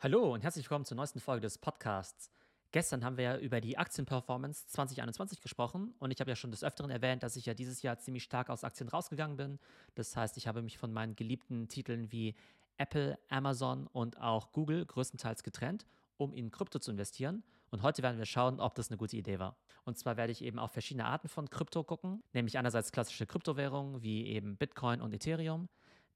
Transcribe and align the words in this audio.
Hallo 0.00 0.32
und 0.32 0.44
herzlich 0.44 0.64
willkommen 0.64 0.84
zur 0.84 0.96
neuesten 0.96 1.18
Folge 1.18 1.40
des 1.40 1.58
Podcasts. 1.58 2.30
Gestern 2.70 3.04
haben 3.04 3.16
wir 3.16 3.24
ja 3.24 3.36
über 3.36 3.60
die 3.60 3.78
Aktienperformance 3.78 4.68
2021 4.68 5.40
gesprochen 5.40 5.92
und 5.98 6.12
ich 6.12 6.20
habe 6.20 6.30
ja 6.30 6.36
schon 6.36 6.52
des 6.52 6.62
Öfteren 6.62 6.92
erwähnt, 6.92 7.24
dass 7.24 7.34
ich 7.34 7.46
ja 7.46 7.52
dieses 7.52 7.82
Jahr 7.82 7.98
ziemlich 7.98 8.22
stark 8.22 8.48
aus 8.48 8.62
Aktien 8.62 8.88
rausgegangen 8.88 9.36
bin. 9.36 9.58
Das 9.96 10.16
heißt, 10.16 10.36
ich 10.36 10.46
habe 10.46 10.62
mich 10.62 10.78
von 10.78 10.92
meinen 10.92 11.16
geliebten 11.16 11.66
Titeln 11.66 12.12
wie 12.12 12.36
Apple, 12.76 13.18
Amazon 13.28 13.88
und 13.88 14.20
auch 14.20 14.52
Google 14.52 14.86
größtenteils 14.86 15.42
getrennt, 15.42 15.84
um 16.16 16.32
in 16.32 16.52
Krypto 16.52 16.78
zu 16.78 16.92
investieren. 16.92 17.42
Und 17.70 17.82
heute 17.82 18.04
werden 18.04 18.18
wir 18.18 18.26
schauen, 18.26 18.60
ob 18.60 18.76
das 18.76 18.90
eine 18.90 18.98
gute 18.98 19.16
Idee 19.16 19.40
war. 19.40 19.56
Und 19.82 19.98
zwar 19.98 20.16
werde 20.16 20.30
ich 20.30 20.44
eben 20.44 20.60
auf 20.60 20.70
verschiedene 20.70 21.06
Arten 21.06 21.26
von 21.26 21.50
Krypto 21.50 21.82
gucken, 21.82 22.22
nämlich 22.32 22.56
einerseits 22.56 22.92
klassische 22.92 23.26
Kryptowährungen 23.26 24.00
wie 24.00 24.28
eben 24.28 24.56
Bitcoin 24.58 25.00
und 25.00 25.12
Ethereum, 25.12 25.68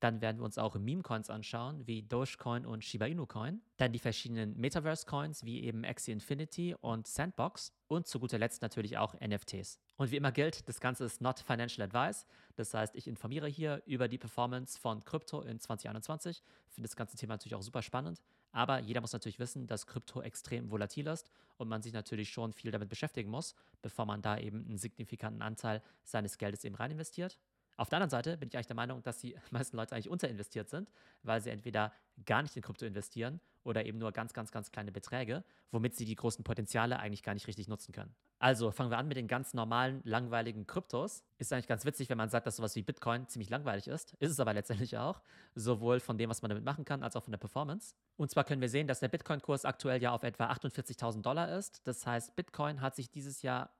dann 0.02 0.20
werden 0.20 0.38
wir 0.38 0.44
uns 0.44 0.58
auch 0.58 0.74
Meme-Coins 0.74 1.30
anschauen, 1.30 1.86
wie 1.86 2.02
Dogecoin 2.02 2.66
und 2.66 2.82
Shiba 2.84 3.06
Inu 3.06 3.24
Coin. 3.24 3.60
Dann 3.76 3.92
die 3.92 4.00
verschiedenen 4.00 4.58
Metaverse-Coins, 4.58 5.44
wie 5.44 5.62
eben 5.62 5.84
Axie 5.84 6.10
Infinity 6.10 6.74
und 6.74 7.06
Sandbox. 7.06 7.72
Und 7.86 8.08
zu 8.08 8.18
guter 8.18 8.38
Letzt 8.38 8.62
natürlich 8.62 8.98
auch 8.98 9.14
NFTs. 9.20 9.78
Und 9.96 10.10
wie 10.10 10.16
immer 10.16 10.32
gilt, 10.32 10.68
das 10.68 10.80
Ganze 10.80 11.04
ist 11.04 11.20
not 11.20 11.38
financial 11.38 11.86
advice. 11.86 12.26
Das 12.56 12.74
heißt, 12.74 12.96
ich 12.96 13.06
informiere 13.06 13.46
hier 13.46 13.80
über 13.86 14.08
die 14.08 14.18
Performance 14.18 14.76
von 14.76 15.04
Krypto 15.04 15.40
in 15.42 15.60
2021. 15.60 16.42
Finde 16.68 16.88
das 16.88 16.96
ganze 16.96 17.16
Thema 17.16 17.34
natürlich 17.34 17.54
auch 17.54 17.62
super 17.62 17.82
spannend. 17.82 18.20
Aber 18.50 18.80
jeder 18.80 19.00
muss 19.00 19.12
natürlich 19.12 19.38
wissen, 19.38 19.68
dass 19.68 19.86
Krypto 19.86 20.20
extrem 20.20 20.70
volatil 20.70 21.06
ist 21.06 21.30
und 21.58 21.68
man 21.68 21.80
sich 21.80 21.92
natürlich 21.92 22.30
schon 22.30 22.52
viel 22.52 22.72
damit 22.72 22.88
beschäftigen 22.88 23.30
muss, 23.30 23.54
bevor 23.82 24.04
man 24.04 24.20
da 24.20 24.36
eben 24.36 24.66
einen 24.66 24.78
signifikanten 24.78 25.42
Anteil 25.42 25.80
seines 26.02 26.38
Geldes 26.38 26.64
eben 26.64 26.74
rein 26.74 26.90
investiert. 26.90 27.38
Auf 27.82 27.88
der 27.88 27.96
anderen 27.96 28.10
Seite 28.10 28.36
bin 28.36 28.48
ich 28.48 28.54
eigentlich 28.54 28.68
der 28.68 28.76
Meinung, 28.76 29.02
dass 29.02 29.18
die 29.18 29.34
meisten 29.50 29.76
Leute 29.76 29.96
eigentlich 29.96 30.08
unterinvestiert 30.08 30.70
sind, 30.70 30.88
weil 31.24 31.40
sie 31.40 31.50
entweder 31.50 31.92
gar 32.24 32.40
nicht 32.42 32.54
in 32.54 32.62
Krypto 32.62 32.86
investieren 32.86 33.40
oder 33.64 33.84
eben 33.84 33.98
nur 33.98 34.12
ganz, 34.12 34.32
ganz, 34.32 34.52
ganz 34.52 34.70
kleine 34.70 34.92
Beträge, 34.92 35.42
womit 35.72 35.96
sie 35.96 36.04
die 36.04 36.14
großen 36.14 36.44
Potenziale 36.44 37.00
eigentlich 37.00 37.24
gar 37.24 37.34
nicht 37.34 37.48
richtig 37.48 37.66
nutzen 37.66 37.90
können. 37.90 38.14
Also 38.38 38.70
fangen 38.70 38.92
wir 38.92 38.98
an 38.98 39.08
mit 39.08 39.16
den 39.16 39.26
ganz 39.26 39.52
normalen, 39.52 40.00
langweiligen 40.04 40.64
Kryptos. 40.64 41.24
Ist 41.38 41.52
eigentlich 41.52 41.66
ganz 41.66 41.84
witzig, 41.84 42.08
wenn 42.08 42.18
man 42.18 42.28
sagt, 42.28 42.46
dass 42.46 42.54
sowas 42.54 42.76
wie 42.76 42.82
Bitcoin 42.82 43.26
ziemlich 43.26 43.50
langweilig 43.50 43.88
ist. 43.88 44.14
Ist 44.20 44.30
es 44.30 44.38
aber 44.38 44.54
letztendlich 44.54 44.96
auch. 44.96 45.20
Sowohl 45.56 45.98
von 45.98 46.16
dem, 46.16 46.30
was 46.30 46.40
man 46.40 46.50
damit 46.50 46.64
machen 46.64 46.84
kann, 46.84 47.02
als 47.02 47.16
auch 47.16 47.24
von 47.24 47.32
der 47.32 47.38
Performance. 47.38 47.96
Und 48.16 48.30
zwar 48.30 48.44
können 48.44 48.60
wir 48.60 48.68
sehen, 48.68 48.86
dass 48.86 49.00
der 49.00 49.08
Bitcoin-Kurs 49.08 49.64
aktuell 49.64 50.00
ja 50.00 50.12
auf 50.12 50.22
etwa 50.22 50.52
48.000 50.52 51.22
Dollar 51.22 51.58
ist. 51.58 51.84
Das 51.88 52.06
heißt, 52.06 52.36
Bitcoin 52.36 52.80
hat 52.80 52.94
sich 52.94 53.10
dieses 53.10 53.42
Jahr 53.42 53.70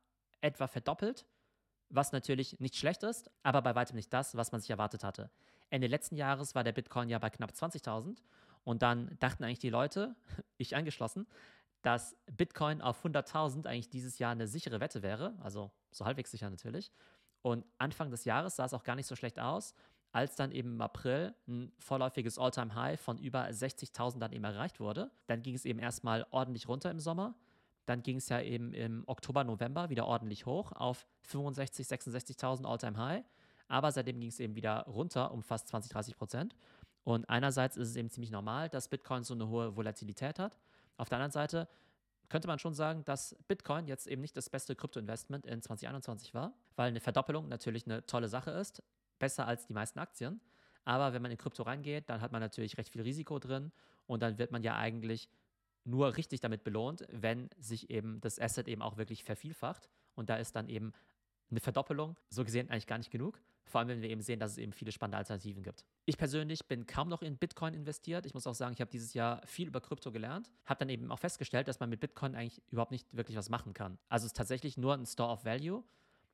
etwa 0.40 0.66
verdoppelt 0.66 1.24
was 1.92 2.12
natürlich 2.12 2.58
nicht 2.58 2.76
schlecht 2.76 3.02
ist, 3.02 3.30
aber 3.42 3.62
bei 3.62 3.74
weitem 3.74 3.96
nicht 3.96 4.12
das, 4.12 4.36
was 4.36 4.50
man 4.50 4.60
sich 4.60 4.70
erwartet 4.70 5.04
hatte. 5.04 5.30
Ende 5.70 5.86
letzten 5.86 6.16
Jahres 6.16 6.54
war 6.54 6.64
der 6.64 6.72
Bitcoin 6.72 7.08
ja 7.08 7.18
bei 7.18 7.30
knapp 7.30 7.52
20.000 7.52 8.18
und 8.64 8.82
dann 8.82 9.16
dachten 9.20 9.44
eigentlich 9.44 9.58
die 9.58 9.70
Leute, 9.70 10.16
ich 10.56 10.74
eingeschlossen, 10.74 11.26
dass 11.82 12.16
Bitcoin 12.30 12.80
auf 12.80 13.04
100.000 13.04 13.66
eigentlich 13.66 13.90
dieses 13.90 14.18
Jahr 14.18 14.32
eine 14.32 14.46
sichere 14.46 14.80
Wette 14.80 15.02
wäre, 15.02 15.34
also 15.40 15.70
so 15.90 16.04
halbwegs 16.04 16.30
sicher 16.30 16.48
natürlich. 16.48 16.92
Und 17.42 17.66
Anfang 17.78 18.10
des 18.10 18.24
Jahres 18.24 18.56
sah 18.56 18.64
es 18.64 18.74
auch 18.74 18.84
gar 18.84 18.94
nicht 18.94 19.06
so 19.06 19.16
schlecht 19.16 19.40
aus, 19.40 19.74
als 20.12 20.36
dann 20.36 20.52
eben 20.52 20.74
im 20.74 20.80
April 20.80 21.34
ein 21.48 21.72
vorläufiges 21.78 22.38
All-Time-High 22.38 23.00
von 23.00 23.18
über 23.18 23.46
60.000 23.46 24.18
dann 24.18 24.32
eben 24.32 24.44
erreicht 24.44 24.78
wurde. 24.78 25.10
Dann 25.26 25.42
ging 25.42 25.54
es 25.54 25.64
eben 25.64 25.78
erstmal 25.78 26.26
ordentlich 26.30 26.68
runter 26.68 26.90
im 26.90 27.00
Sommer 27.00 27.34
dann 27.86 28.02
ging 28.02 28.16
es 28.16 28.28
ja 28.28 28.40
eben 28.40 28.72
im 28.72 29.04
Oktober, 29.06 29.44
November 29.44 29.90
wieder 29.90 30.06
ordentlich 30.06 30.46
hoch 30.46 30.72
auf 30.72 31.06
65, 31.22 31.86
66.000 31.86 32.64
All-Time 32.64 32.96
High. 32.96 33.24
Aber 33.68 33.90
seitdem 33.90 34.20
ging 34.20 34.28
es 34.28 34.40
eben 34.40 34.54
wieder 34.54 34.82
runter 34.82 35.32
um 35.32 35.42
fast 35.42 35.68
20, 35.68 35.90
30 35.90 36.16
Prozent. 36.16 36.54
Und 37.04 37.28
einerseits 37.28 37.76
ist 37.76 37.88
es 37.88 37.96
eben 37.96 38.10
ziemlich 38.10 38.30
normal, 38.30 38.68
dass 38.68 38.88
Bitcoin 38.88 39.24
so 39.24 39.34
eine 39.34 39.48
hohe 39.48 39.76
Volatilität 39.76 40.38
hat. 40.38 40.58
Auf 40.96 41.08
der 41.08 41.18
anderen 41.18 41.32
Seite 41.32 41.68
könnte 42.28 42.48
man 42.48 42.58
schon 42.58 42.74
sagen, 42.74 43.04
dass 43.04 43.36
Bitcoin 43.48 43.86
jetzt 43.86 44.06
eben 44.06 44.22
nicht 44.22 44.36
das 44.36 44.48
beste 44.48 44.76
Krypto-Investment 44.76 45.46
in 45.46 45.60
2021 45.60 46.32
war, 46.32 46.54
weil 46.76 46.88
eine 46.88 47.00
Verdoppelung 47.00 47.48
natürlich 47.48 47.86
eine 47.86 48.06
tolle 48.06 48.28
Sache 48.28 48.50
ist, 48.52 48.82
besser 49.18 49.46
als 49.46 49.66
die 49.66 49.74
meisten 49.74 49.98
Aktien. 49.98 50.40
Aber 50.84 51.12
wenn 51.12 51.22
man 51.22 51.30
in 51.30 51.38
Krypto 51.38 51.62
reingeht, 51.62 52.08
dann 52.08 52.20
hat 52.20 52.32
man 52.32 52.40
natürlich 52.40 52.78
recht 52.78 52.90
viel 52.90 53.02
Risiko 53.02 53.38
drin 53.38 53.72
und 54.06 54.22
dann 54.22 54.38
wird 54.38 54.50
man 54.50 54.62
ja 54.62 54.76
eigentlich 54.76 55.28
nur 55.84 56.16
richtig 56.16 56.40
damit 56.40 56.64
belohnt, 56.64 57.04
wenn 57.10 57.50
sich 57.58 57.90
eben 57.90 58.20
das 58.20 58.38
Asset 58.38 58.68
eben 58.68 58.82
auch 58.82 58.96
wirklich 58.96 59.24
vervielfacht. 59.24 59.88
Und 60.14 60.30
da 60.30 60.36
ist 60.36 60.54
dann 60.54 60.68
eben 60.68 60.92
eine 61.50 61.60
Verdoppelung 61.60 62.16
so 62.28 62.44
gesehen 62.44 62.70
eigentlich 62.70 62.86
gar 62.86 62.98
nicht 62.98 63.10
genug. 63.10 63.40
Vor 63.66 63.78
allem, 63.78 63.88
wenn 63.88 64.02
wir 64.02 64.10
eben 64.10 64.20
sehen, 64.22 64.40
dass 64.40 64.52
es 64.52 64.58
eben 64.58 64.72
viele 64.72 64.92
spannende 64.92 65.18
Alternativen 65.18 65.62
gibt. 65.62 65.84
Ich 66.04 66.18
persönlich 66.18 66.66
bin 66.66 66.86
kaum 66.86 67.08
noch 67.08 67.22
in 67.22 67.36
Bitcoin 67.36 67.74
investiert. 67.74 68.26
Ich 68.26 68.34
muss 68.34 68.46
auch 68.46 68.54
sagen, 68.54 68.72
ich 68.74 68.80
habe 68.80 68.90
dieses 68.90 69.14
Jahr 69.14 69.40
viel 69.46 69.68
über 69.68 69.80
Krypto 69.80 70.10
gelernt. 70.10 70.50
Habe 70.66 70.80
dann 70.80 70.88
eben 70.88 71.10
auch 71.10 71.18
festgestellt, 71.18 71.68
dass 71.68 71.80
man 71.80 71.88
mit 71.88 72.00
Bitcoin 72.00 72.34
eigentlich 72.34 72.60
überhaupt 72.70 72.90
nicht 72.90 73.16
wirklich 73.16 73.36
was 73.36 73.48
machen 73.50 73.72
kann. 73.72 73.98
Also 74.08 74.24
es 74.24 74.32
ist 74.32 74.36
tatsächlich 74.36 74.76
nur 74.76 74.94
ein 74.94 75.06
Store 75.06 75.32
of 75.32 75.44
Value. 75.44 75.84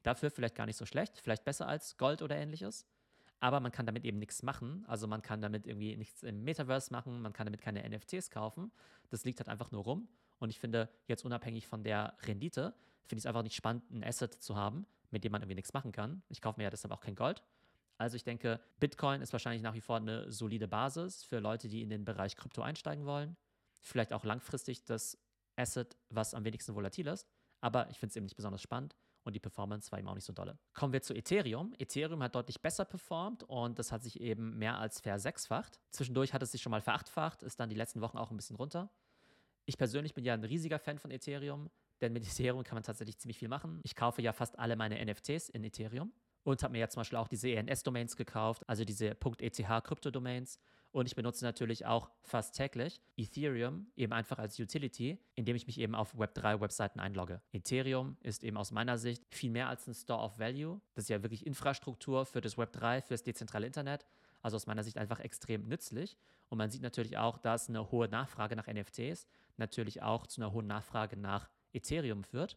Dafür 0.03 0.31
vielleicht 0.31 0.55
gar 0.55 0.67
nicht 0.67 0.77
so 0.77 0.87
schlecht, 0.87 1.19
vielleicht 1.19 1.45
besser 1.45 1.69
als 1.69 1.97
Gold 1.97 2.23
oder 2.23 2.37
ähnliches 2.37 2.87
aber 3.41 3.60
man 3.60 3.72
kann 3.72 3.87
damit 3.87 4.04
eben 4.04 4.19
nichts 4.19 4.43
machen. 4.43 4.84
Also 4.87 5.06
man 5.06 5.22
kann 5.22 5.41
damit 5.41 5.66
irgendwie 5.66 5.97
nichts 5.97 6.22
im 6.22 6.43
Metaverse 6.44 6.93
machen, 6.93 7.21
man 7.22 7.32
kann 7.32 7.47
damit 7.47 7.60
keine 7.60 7.88
NFTs 7.88 8.31
kaufen. 8.31 8.72
Das 9.10 9.25
liegt 9.25 9.38
halt 9.41 9.49
einfach 9.49 9.71
nur 9.71 9.84
rum. 9.84 10.09
Und 10.38 10.50
ich 10.50 10.59
finde, 10.59 10.88
jetzt 11.06 11.25
unabhängig 11.25 11.66
von 11.66 11.82
der 11.82 12.16
Rendite, 12.22 12.75
finde 13.06 13.19
ich 13.19 13.22
es 13.22 13.26
einfach 13.26 13.43
nicht 13.43 13.56
spannend, 13.56 13.91
ein 13.91 14.04
Asset 14.04 14.34
zu 14.34 14.56
haben, 14.56 14.87
mit 15.10 15.25
dem 15.25 15.32
man 15.32 15.43
irgendwie 15.43 15.56
nichts 15.56 15.72
machen 15.72 15.93
kann. 15.93 16.22
Ich 16.28 16.41
kaufe 16.41 16.59
mir 16.59 16.65
ja 16.65 16.71
deshalb 16.71 16.93
auch 16.93 17.00
kein 17.00 17.15
Gold. 17.15 17.43
Also 17.97 18.15
ich 18.16 18.22
denke, 18.22 18.60
Bitcoin 18.78 19.22
ist 19.22 19.32
wahrscheinlich 19.32 19.62
nach 19.62 19.75
wie 19.75 19.81
vor 19.81 19.97
eine 19.97 20.31
solide 20.31 20.69
Basis 20.69 21.25
für 21.25 21.41
Leute, 21.41 21.69
die 21.69 21.82
in 21.82 21.91
den 21.91 22.05
Bereich 22.05 22.37
Krypto 22.37 22.62
einsteigen 22.62 23.06
wollen. 23.06 23.37
Vielleicht 23.81 24.12
auch 24.12 24.25
langfristig 24.25 24.84
das 24.84 25.19
Asset, 25.56 25.97
was 26.09 26.34
am 26.34 26.44
wenigsten 26.44 26.75
volatil 26.75 27.09
ist. 27.09 27.26
Aber 27.60 27.91
ich 27.91 27.99
finde 27.99 28.10
es 28.10 28.16
eben 28.16 28.25
nicht 28.25 28.37
besonders 28.37 28.62
spannend 28.62 28.94
und 29.28 29.34
die 29.34 29.41
Performance 29.41 29.93
war 29.93 29.99
eben 29.99 30.09
auch 30.09 30.15
nicht 30.15 30.25
so 30.25 30.33
dolle. 30.33 30.59
Kommen 30.75 30.93
wir 30.93 31.03
zu 31.03 31.15
Ethereum. 31.15 31.75
Ethereum 31.78 32.22
hat 32.22 32.34
deutlich 32.34 32.61
besser 32.61 32.84
performt 32.84 33.44
und 33.44 33.78
das 33.78 33.93
hat 33.93 34.03
sich 34.03 34.21
eben 34.21 34.59
mehr 34.59 34.78
als 34.78 35.00
versechsfacht. 35.00 35.81
Zwischendurch 35.91 36.33
hat 36.33 36.43
es 36.43 36.50
sich 36.50 36.62
schon 36.62 36.71
mal 36.71 36.81
verachtfacht, 36.81 37.43
ist 37.43 37.61
dann 37.61 37.69
die 37.69 37.77
letzten 37.77 38.00
Wochen 38.00 38.19
auch 38.19 38.31
ein 38.31 38.37
bisschen 38.37 38.56
runter. 38.56 38.91
Ich 39.67 39.77
persönlich 39.77 40.15
bin 40.15 40.25
ja 40.25 40.34
ein 40.34 40.44
riesiger 40.44 40.78
Fan 40.78 40.99
von 40.99 41.11
Ethereum, 41.11 41.71
denn 42.00 42.12
mit 42.12 42.27
Ethereum 42.27 42.65
kann 42.65 42.77
man 42.77 42.83
tatsächlich 42.83 43.19
ziemlich 43.19 43.38
viel 43.38 43.49
machen. 43.49 43.81
Ich 43.84 43.94
kaufe 43.94 44.22
ja 44.22 44.33
fast 44.33 44.59
alle 44.59 44.77
meine 44.77 45.05
NFTs 45.05 45.50
in 45.50 45.62
Ethereum 45.62 46.12
und 46.43 46.62
habe 46.62 46.72
mir 46.72 46.78
ja 46.78 46.88
zum 46.88 47.00
Beispiel 47.00 47.19
auch 47.19 47.28
diese 47.28 47.50
ENS-Domains 47.50 48.17
gekauft, 48.17 48.67
also 48.67 48.84
diese 48.84 49.11
.eth-Krypto-Domains. 49.11 50.59
Und 50.91 51.06
ich 51.06 51.15
benutze 51.15 51.44
natürlich 51.44 51.84
auch 51.87 52.10
fast 52.22 52.56
täglich 52.56 53.00
Ethereum 53.16 53.87
eben 53.94 54.12
einfach 54.12 54.38
als 54.38 54.59
Utility, 54.59 55.19
indem 55.34 55.54
ich 55.54 55.66
mich 55.66 55.78
eben 55.78 55.94
auf 55.94 56.15
Web3-Webseiten 56.15 56.99
einlogge. 56.99 57.43
Ethereum 57.53 58.16
ist 58.22 58.43
eben 58.43 58.56
aus 58.56 58.71
meiner 58.71 58.97
Sicht 58.97 59.22
viel 59.31 59.50
mehr 59.50 59.69
als 59.69 59.87
ein 59.87 59.94
Store 59.94 60.22
of 60.22 60.38
Value. 60.38 60.81
Das 60.94 61.04
ist 61.04 61.10
ja 61.10 61.22
wirklich 61.22 61.47
Infrastruktur 61.47 62.25
für 62.25 62.41
das 62.41 62.56
Web3, 62.56 63.03
für 63.03 63.15
das 63.15 63.22
dezentrale 63.22 63.66
Internet. 63.66 64.06
Also 64.41 64.56
aus 64.56 64.66
meiner 64.66 64.82
Sicht 64.82 64.97
einfach 64.97 65.21
extrem 65.21 65.69
nützlich. 65.69 66.16
Und 66.49 66.59
man 66.59 66.71
sieht 66.71 66.82
natürlich 66.82 67.19
auch, 67.19 67.37
dass 67.38 67.69
eine 67.69 67.91
hohe 67.91 68.09
Nachfrage 68.09 68.56
nach 68.56 68.66
NFTs 68.66 69.26
natürlich 69.59 70.03
auch 70.03 70.26
zu 70.26 70.41
einer 70.41 70.53
hohen 70.53 70.66
Nachfrage 70.66 71.16
nach 71.16 71.50
Ethereum 71.72 72.25
führt 72.25 72.56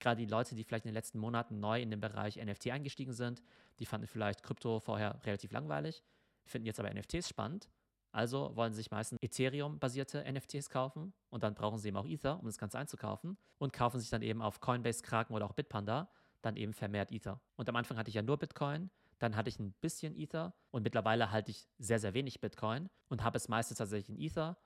gerade 0.00 0.24
die 0.24 0.30
Leute, 0.30 0.54
die 0.54 0.64
vielleicht 0.64 0.86
in 0.86 0.90
den 0.90 0.94
letzten 0.94 1.18
Monaten 1.18 1.60
neu 1.60 1.80
in 1.80 1.90
den 1.90 2.00
Bereich 2.00 2.36
NFT 2.36 2.68
eingestiegen 2.68 3.12
sind, 3.12 3.42
die 3.78 3.86
fanden 3.86 4.06
vielleicht 4.06 4.42
Krypto 4.42 4.80
vorher 4.80 5.20
relativ 5.24 5.52
langweilig, 5.52 6.02
finden 6.44 6.66
jetzt 6.66 6.80
aber 6.80 6.92
NFTs 6.92 7.28
spannend. 7.28 7.68
Also 8.12 8.56
wollen 8.56 8.72
sich 8.72 8.90
meistens 8.90 9.18
Ethereum-basierte 9.22 10.24
NFTs 10.30 10.68
kaufen 10.68 11.12
und 11.28 11.44
dann 11.44 11.54
brauchen 11.54 11.78
sie 11.78 11.88
eben 11.88 11.96
auch 11.96 12.06
Ether, 12.06 12.40
um 12.40 12.46
das 12.46 12.58
Ganze 12.58 12.78
einzukaufen 12.78 13.38
und 13.58 13.72
kaufen 13.72 14.00
sich 14.00 14.10
dann 14.10 14.22
eben 14.22 14.42
auf 14.42 14.60
Coinbase, 14.60 15.02
Kraken 15.02 15.34
oder 15.34 15.46
auch 15.46 15.52
Bitpanda 15.52 16.10
dann 16.42 16.56
eben 16.56 16.72
vermehrt 16.72 17.12
Ether. 17.12 17.40
Und 17.56 17.68
am 17.68 17.76
Anfang 17.76 17.96
hatte 17.96 18.08
ich 18.08 18.14
ja 18.14 18.22
nur 18.22 18.38
Bitcoin, 18.38 18.90
dann 19.18 19.36
hatte 19.36 19.48
ich 19.48 19.58
ein 19.58 19.72
bisschen 19.80 20.16
Ether 20.16 20.54
und 20.70 20.82
mittlerweile 20.82 21.30
halte 21.30 21.50
ich 21.50 21.68
sehr, 21.78 21.98
sehr 21.98 22.14
wenig 22.14 22.40
Bitcoin 22.40 22.88
und 23.08 23.22
habe 23.22 23.36
es 23.36 23.48
meistens 23.48 23.78
tatsächlich 23.78 24.08
in 24.08 24.24
Ether, 24.24 24.56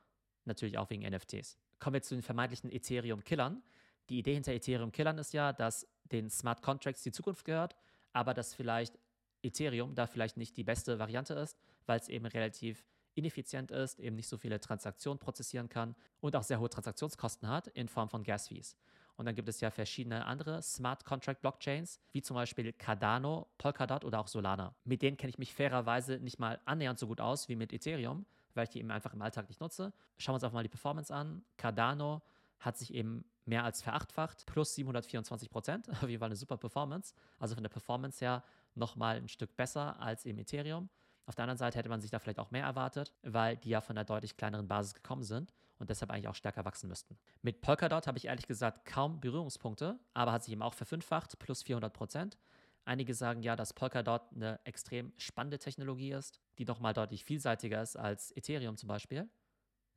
natürlich 0.45 0.79
auch 0.79 0.91
wegen 0.91 1.03
NFTs. 1.03 1.59
Kommen 1.81 1.95
wir 1.95 2.03
zu 2.03 2.15
den 2.15 2.22
vermeintlichen 2.22 2.71
Ethereum-Killern. 2.71 3.63
Die 4.09 4.19
Idee 4.19 4.34
hinter 4.34 4.53
Ethereum-Killern 4.53 5.19
ist 5.19 5.33
ja, 5.33 5.53
dass 5.53 5.89
den 6.04 6.31
Smart 6.31 6.63
Contracts 6.63 7.03
die 7.03 7.13
Zukunft 7.13 7.45
gehört, 7.45 7.75
aber 8.13 8.34
dass 8.34 8.54
vielleicht 8.54 8.98
Ethereum 9.45 9.95
da 9.95 10.07
vielleicht 10.07 10.37
nicht 10.37 10.57
die 10.57 10.65
beste 10.65 10.99
Variante 10.99 11.35
ist, 11.35 11.59
weil 11.87 11.99
es 11.99 12.09
eben 12.09 12.27
relativ 12.27 12.85
ineffizient 13.15 13.71
ist, 13.71 14.01
eben 14.01 14.17
nicht 14.17 14.29
so 14.29 14.37
viele 14.37 14.61
Transaktionen 14.61 15.19
prozessieren 15.19 15.69
kann 15.69 15.95
und 16.21 16.35
auch 16.37 16.43
sehr 16.43 16.61
hohe 16.61 16.69
Transaktionskosten 16.69 17.49
hat 17.49 17.69
in 17.69 17.89
Form 17.89 18.09
von 18.09 18.25
Gas-Fees. 18.25 18.77
Und 19.17 19.27
dann 19.27 19.35
gibt 19.35 19.49
es 19.49 19.61
ja 19.61 19.71
verschiedene 19.71 20.27
andere 20.27 20.61
Smart 20.63 21.05
Contract 21.05 21.41
Blockchains, 21.41 22.01
wie 22.13 22.23
zum 22.23 22.35
Beispiel 22.35 22.73
Cardano, 22.73 23.47
Polkadot 23.59 24.05
oder 24.05 24.19
auch 24.19 24.27
Solana. 24.27 24.75
Mit 24.85 25.03
denen 25.03 25.17
kenne 25.17 25.31
ich 25.31 25.39
mich 25.39 25.55
fairerweise 25.55 26.19
nicht 26.19 26.41
mal 26.41 26.61
annähernd 26.65 26.99
so 26.99 27.07
gut 27.07 27.21
aus 27.21 27.49
wie 27.49 27.55
mit 27.55 27.73
Ethereum, 27.73 28.27
weil 28.55 28.65
ich 28.65 28.71
die 28.71 28.81
eben 28.81 28.91
einfach 28.91 29.13
im 29.15 29.23
Alltag 29.23 29.49
nicht 29.49 29.61
nutze. 29.61 29.93
Schauen 30.19 30.33
wir 30.33 30.37
uns 30.37 30.45
einfach 30.45 30.55
mal 30.55 30.63
die 30.65 30.69
Performance 30.69 31.15
an. 31.15 31.45
Cardano 31.57 32.23
hat 32.59 32.77
sich 32.77 32.93
eben 32.93 33.25
mehr 33.47 33.65
als 33.65 33.83
verachtfacht, 33.83 34.47
plus 34.47 34.75
724 34.75 35.51
Prozent. 35.51 35.89
Auf 36.03 36.09
jeden 36.09 36.19
Fall 36.19 36.29
eine 36.29 36.37
super 36.37 36.57
Performance. 36.57 37.15
Also 37.39 37.55
von 37.55 37.63
der 37.63 37.71
Performance 37.71 38.25
her 38.25 38.43
nochmal 38.76 39.16
ein 39.16 39.28
Stück 39.28 39.56
besser 39.56 40.00
als 40.00 40.24
im 40.24 40.38
Ethereum. 40.38 40.88
Auf 41.26 41.34
der 41.34 41.44
anderen 41.44 41.59
Seite 41.59 41.78
hätte 41.78 41.88
man 41.88 42.00
sich 42.00 42.10
da 42.10 42.18
vielleicht 42.18 42.38
auch 42.38 42.50
mehr 42.50 42.65
erwartet, 42.65 43.15
weil 43.22 43.56
die 43.56 43.71
ja 43.71 43.80
von 43.80 43.97
einer 43.97 44.04
deutlich 44.04 44.36
kleineren 44.36 44.68
Basis 44.68 44.94
gekommen 44.94 45.22
sind 45.22 45.54
und 45.78 45.91
deshalb 45.91 46.10
eigentlich 46.10 46.28
auch 46.28 46.34
stärker 46.34 46.65
wachsen 46.65 46.88
müssten. 46.88 47.18
Mit 47.42 47.60
Polkadot 47.62 48.06
habe 48.06 48.18
ich 48.18 48.26
ehrlich 48.26 48.47
gesagt 48.47 48.84
kaum 48.84 49.21
Berührungspunkte, 49.21 49.98
aber 50.12 50.32
hat 50.32 50.44
sich 50.44 50.53
eben 50.53 50.62
auch 50.62 50.74
verfünffacht, 50.74 51.38
plus 51.38 51.62
400 51.62 51.92
Prozent. 51.92 52.38
Einige 52.84 53.15
sagen 53.15 53.42
ja, 53.42 53.56
dass 53.56 53.72
Polkadot 53.72 54.22
eine 54.34 54.60
extrem 54.65 55.12
spannende 55.16 55.59
Technologie 55.59 56.12
ist, 56.12 56.41
die 56.59 56.66
nochmal 56.66 56.92
deutlich 56.92 57.24
vielseitiger 57.24 57.80
ist 57.80 57.97
als 57.97 58.36
Ethereum 58.36 58.76
zum 58.76 58.88
Beispiel. 58.88 59.28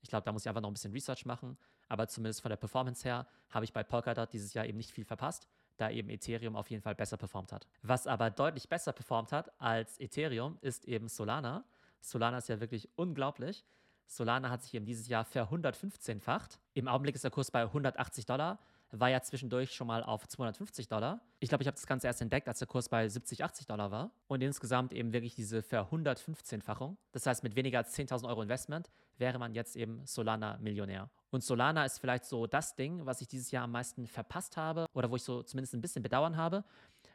Ich 0.02 0.10
glaube, 0.10 0.24
da 0.24 0.32
muss 0.32 0.44
ich 0.44 0.50
einfach 0.50 0.62
noch 0.62 0.70
ein 0.70 0.74
bisschen 0.74 0.94
Research 0.94 1.26
machen, 1.26 1.58
aber 1.90 2.08
zumindest 2.08 2.42
von 2.42 2.50
der 2.50 2.56
Performance 2.56 3.04
her 3.04 3.28
habe 3.50 3.66
ich 3.66 3.74
bei 3.74 3.84
Polkadot 3.84 4.32
dieses 4.32 4.54
Jahr 4.54 4.66
eben 4.66 4.78
nicht 4.78 4.92
viel 4.92 5.04
verpasst, 5.04 5.50
da 5.78 5.90
eben 5.90 6.10
Ethereum 6.10 6.56
auf 6.56 6.70
jeden 6.70 6.82
Fall 6.82 6.96
besser 6.96 7.18
performt 7.18 7.52
hat. 7.52 7.68
Was 7.82 8.08
aber 8.08 8.30
deutlich 8.30 8.68
besser 8.68 8.94
performt 8.94 9.32
hat 9.32 9.52
als 9.60 10.00
Ethereum 10.00 10.58
ist 10.62 10.86
eben 10.86 11.08
Solana. 11.08 11.64
Solana 12.02 12.38
ist 12.38 12.50
ja 12.50 12.60
wirklich 12.60 12.90
unglaublich. 12.96 13.64
Solana 14.06 14.50
hat 14.50 14.64
sich 14.64 14.74
eben 14.74 14.86
dieses 14.86 15.08
Jahr 15.08 15.26
ver 15.26 15.50
115-facht. 15.52 16.60
Im 16.74 16.88
Augenblick 16.88 17.16
ist 17.16 17.24
der 17.24 17.32
Kurs 17.32 17.52
bei 17.52 17.64
180 17.64 18.26
Dollar 18.26 18.60
war 18.92 19.10
ja 19.10 19.22
zwischendurch 19.22 19.74
schon 19.74 19.88
mal 19.88 20.04
auf 20.04 20.28
250 20.28 20.88
Dollar. 20.88 21.20
Ich 21.40 21.50
glaube, 21.50 21.64
ich 21.64 21.68
habe 21.68 21.76
das 21.76 21.88
Ganze 21.88 22.08
erst 22.08 22.22
entdeckt, 22.22 22.48
als 22.48 22.60
der 22.60 22.68
Kurs 22.68 22.90
bei 22.90 23.08
70, 23.08 23.44
80 23.44 23.68
Dollar 23.68 23.92
war. 23.92 24.12
Und 24.28 24.42
insgesamt 24.42 24.94
eben 24.94 25.14
wirklich 25.14 25.36
diese 25.36 25.62
ver 25.62 25.90
115-fachung. 25.92 26.98
Das 27.12 27.26
heißt, 27.26 27.44
mit 27.44 27.56
weniger 27.56 27.80
als 27.80 27.98
10.000 27.98 28.28
Euro 28.28 28.42
Investment 28.42 28.90
wäre 29.18 29.40
man 29.40 29.54
jetzt 29.54 29.76
eben 29.76 30.06
Solana-Millionär. 30.06 31.10
Und 31.30 31.44
Solana 31.44 31.86
ist 31.86 32.00
vielleicht 32.00 32.26
so 32.26 32.48
das 32.48 32.76
Ding, 32.76 33.06
was 33.06 33.22
ich 33.22 33.28
dieses 33.28 33.52
Jahr 33.52 33.66
am 33.66 33.72
meisten 33.72 34.08
verpasst 34.08 34.58
habe 34.58 34.86
oder 34.94 35.12
wo 35.12 35.16
ich 35.16 35.24
so 35.24 35.44
zumindest 35.44 35.74
ein 35.74 35.82
bisschen 35.82 36.04
bedauern 36.04 36.38
habe, 36.38 36.64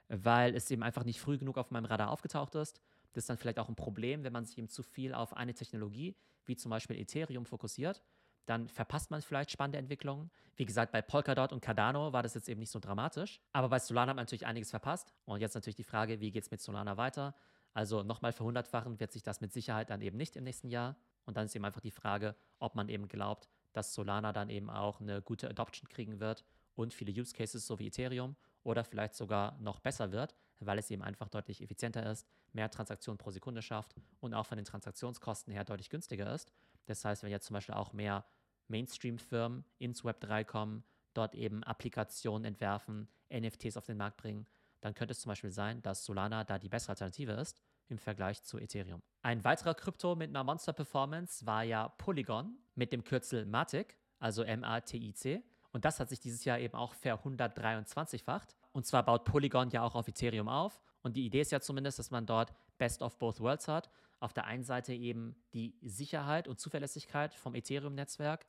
weil 0.08 0.54
es 0.54 0.70
eben 0.70 0.82
einfach 0.82 1.04
nicht 1.04 1.20
früh 1.20 1.38
genug 1.38 1.56
auf 1.56 1.70
meinem 1.70 1.86
Radar 1.86 2.10
aufgetaucht 2.10 2.54
ist. 2.54 2.80
Das 3.14 3.22
ist 3.22 3.30
dann 3.30 3.38
vielleicht 3.38 3.58
auch 3.58 3.68
ein 3.68 3.76
Problem, 3.76 4.24
wenn 4.24 4.32
man 4.32 4.44
sich 4.44 4.58
eben 4.58 4.68
zu 4.68 4.82
viel 4.82 5.14
auf 5.14 5.34
eine 5.36 5.54
Technologie, 5.54 6.14
wie 6.44 6.56
zum 6.56 6.70
Beispiel 6.70 6.98
Ethereum, 6.98 7.46
fokussiert 7.46 8.02
dann 8.46 8.68
verpasst 8.68 9.10
man 9.10 9.22
vielleicht 9.22 9.50
spannende 9.50 9.78
Entwicklungen. 9.78 10.30
Wie 10.56 10.64
gesagt, 10.64 10.92
bei 10.92 11.00
Polkadot 11.00 11.52
und 11.52 11.60
Cardano 11.60 12.12
war 12.12 12.22
das 12.22 12.34
jetzt 12.34 12.48
eben 12.48 12.60
nicht 12.60 12.70
so 12.70 12.80
dramatisch. 12.80 13.40
Aber 13.52 13.68
bei 13.68 13.78
Solana 13.78 14.10
hat 14.10 14.16
man 14.16 14.24
natürlich 14.24 14.46
einiges 14.46 14.70
verpasst. 14.70 15.12
Und 15.24 15.40
jetzt 15.40 15.54
natürlich 15.54 15.76
die 15.76 15.84
Frage, 15.84 16.20
wie 16.20 16.30
geht 16.30 16.44
es 16.44 16.50
mit 16.50 16.60
Solana 16.60 16.96
weiter? 16.96 17.34
Also 17.72 18.02
nochmal 18.02 18.32
verhundertfachen 18.32 19.00
wird 19.00 19.12
sich 19.12 19.22
das 19.22 19.40
mit 19.40 19.52
Sicherheit 19.52 19.90
dann 19.90 20.02
eben 20.02 20.16
nicht 20.16 20.36
im 20.36 20.44
nächsten 20.44 20.68
Jahr. 20.68 20.96
Und 21.24 21.36
dann 21.36 21.46
ist 21.46 21.54
eben 21.54 21.64
einfach 21.64 21.80
die 21.80 21.90
Frage, 21.90 22.34
ob 22.58 22.74
man 22.74 22.88
eben 22.88 23.08
glaubt, 23.08 23.48
dass 23.72 23.94
Solana 23.94 24.32
dann 24.32 24.50
eben 24.50 24.70
auch 24.70 25.00
eine 25.00 25.22
gute 25.22 25.48
Adoption 25.48 25.88
kriegen 25.88 26.20
wird 26.20 26.44
und 26.74 26.94
viele 26.94 27.12
Use 27.12 27.32
Cases 27.32 27.66
so 27.66 27.78
wie 27.78 27.88
Ethereum 27.88 28.36
oder 28.62 28.84
vielleicht 28.84 29.14
sogar 29.14 29.58
noch 29.58 29.80
besser 29.80 30.12
wird, 30.12 30.34
weil 30.60 30.78
es 30.78 30.90
eben 30.90 31.02
einfach 31.02 31.28
deutlich 31.28 31.62
effizienter 31.62 32.08
ist, 32.10 32.26
mehr 32.52 32.70
Transaktionen 32.70 33.18
pro 33.18 33.30
Sekunde 33.30 33.62
schafft 33.62 33.94
und 34.20 34.34
auch 34.34 34.46
von 34.46 34.56
den 34.56 34.64
Transaktionskosten 34.64 35.52
her 35.52 35.64
deutlich 35.64 35.90
günstiger 35.90 36.32
ist. 36.32 36.52
Das 36.86 37.04
heißt, 37.04 37.22
wenn 37.22 37.30
jetzt 37.30 37.46
zum 37.46 37.54
Beispiel 37.54 37.74
auch 37.74 37.92
mehr 37.92 38.24
Mainstream-Firmen 38.68 39.64
ins 39.78 40.04
Web 40.04 40.20
3 40.20 40.44
kommen, 40.44 40.84
dort 41.14 41.34
eben 41.34 41.62
Applikationen 41.64 42.44
entwerfen, 42.44 43.08
NFTs 43.32 43.76
auf 43.76 43.86
den 43.86 43.96
Markt 43.96 44.16
bringen, 44.16 44.46
dann 44.80 44.94
könnte 44.94 45.12
es 45.12 45.20
zum 45.20 45.30
Beispiel 45.30 45.50
sein, 45.50 45.82
dass 45.82 46.04
Solana 46.04 46.44
da 46.44 46.58
die 46.58 46.68
bessere 46.68 46.90
Alternative 46.90 47.32
ist 47.32 47.60
im 47.92 47.98
Vergleich 47.98 48.42
zu 48.42 48.58
Ethereum. 48.58 49.00
Ein 49.22 49.44
weiterer 49.44 49.74
Krypto 49.74 50.16
mit 50.16 50.30
einer 50.30 50.42
Monster-Performance 50.42 51.46
war 51.46 51.62
ja 51.62 51.88
Polygon 51.88 52.56
mit 52.74 52.92
dem 52.92 53.04
Kürzel 53.04 53.46
Matic, 53.46 53.96
also 54.18 54.42
M-A-T-I-C. 54.42 55.42
Und 55.70 55.84
das 55.84 56.00
hat 56.00 56.08
sich 56.08 56.18
dieses 56.18 56.44
Jahr 56.44 56.58
eben 56.58 56.74
auch 56.74 56.94
ver 56.94 57.22
123-facht. 57.22 58.56
Und 58.72 58.86
zwar 58.86 59.04
baut 59.04 59.24
Polygon 59.24 59.70
ja 59.70 59.82
auch 59.82 59.94
auf 59.94 60.08
Ethereum 60.08 60.48
auf. 60.48 60.80
Und 61.02 61.16
die 61.16 61.24
Idee 61.24 61.42
ist 61.42 61.52
ja 61.52 61.60
zumindest, 61.60 61.98
dass 61.98 62.10
man 62.10 62.26
dort 62.26 62.52
Best 62.78 63.02
of 63.02 63.18
Both 63.18 63.40
Worlds 63.40 63.68
hat 63.68 63.90
auf 64.22 64.32
der 64.32 64.44
einen 64.44 64.62
Seite 64.62 64.94
eben 64.94 65.34
die 65.52 65.76
Sicherheit 65.82 66.46
und 66.46 66.60
Zuverlässigkeit 66.60 67.34
vom 67.34 67.56
Ethereum-Netzwerk 67.56 68.46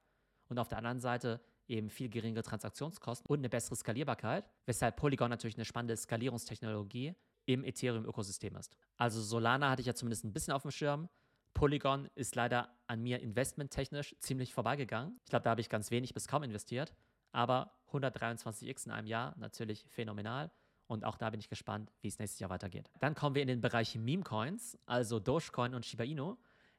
und 0.47 0.59
auf 0.59 0.67
der 0.67 0.77
anderen 0.77 0.99
Seite 0.99 1.41
eben 1.67 1.89
viel 1.89 2.09
geringere 2.09 2.43
Transaktionskosten 2.43 3.27
und 3.27 3.39
eine 3.39 3.49
bessere 3.49 3.75
Skalierbarkeit, 3.75 4.47
weshalb 4.65 4.97
Polygon 4.97 5.31
natürlich 5.31 5.55
eine 5.55 5.65
spannende 5.65 5.97
Skalierungstechnologie 5.97 7.15
im 7.45 7.63
Ethereum-Ökosystem 7.63 8.55
ist. 8.55 8.75
Also 8.97 9.21
Solana 9.21 9.69
hatte 9.69 9.81
ich 9.81 9.87
ja 9.87 9.95
zumindest 9.95 10.23
ein 10.23 10.33
bisschen 10.33 10.53
auf 10.53 10.61
dem 10.61 10.71
Schirm. 10.71 11.09
Polygon 11.53 12.09
ist 12.15 12.35
leider 12.35 12.69
an 12.87 13.01
mir 13.01 13.19
investmenttechnisch 13.19 14.15
ziemlich 14.19 14.53
vorbeigegangen. 14.53 15.19
Ich 15.23 15.29
glaube, 15.29 15.43
da 15.43 15.51
habe 15.51 15.61
ich 15.61 15.69
ganz 15.69 15.91
wenig 15.91 16.13
bis 16.13 16.27
kaum 16.27 16.43
investiert. 16.43 16.93
Aber 17.31 17.73
123x 17.91 18.85
in 18.85 18.91
einem 18.91 19.07
Jahr 19.07 19.35
natürlich 19.37 19.85
phänomenal. 19.89 20.51
Und 20.87 21.05
auch 21.05 21.17
da 21.17 21.29
bin 21.29 21.39
ich 21.39 21.49
gespannt, 21.49 21.91
wie 22.01 22.07
es 22.07 22.19
nächstes 22.19 22.39
Jahr 22.39 22.49
weitergeht. 22.49 22.89
Dann 22.99 23.15
kommen 23.15 23.35
wir 23.35 23.41
in 23.41 23.47
den 23.47 23.61
Bereich 23.61 23.95
Meme-Coins, 23.95 24.77
also 24.85 25.19
Dogecoin 25.19 25.73
und 25.73 25.85
Shiba 25.85 26.03
Inu. 26.03 26.35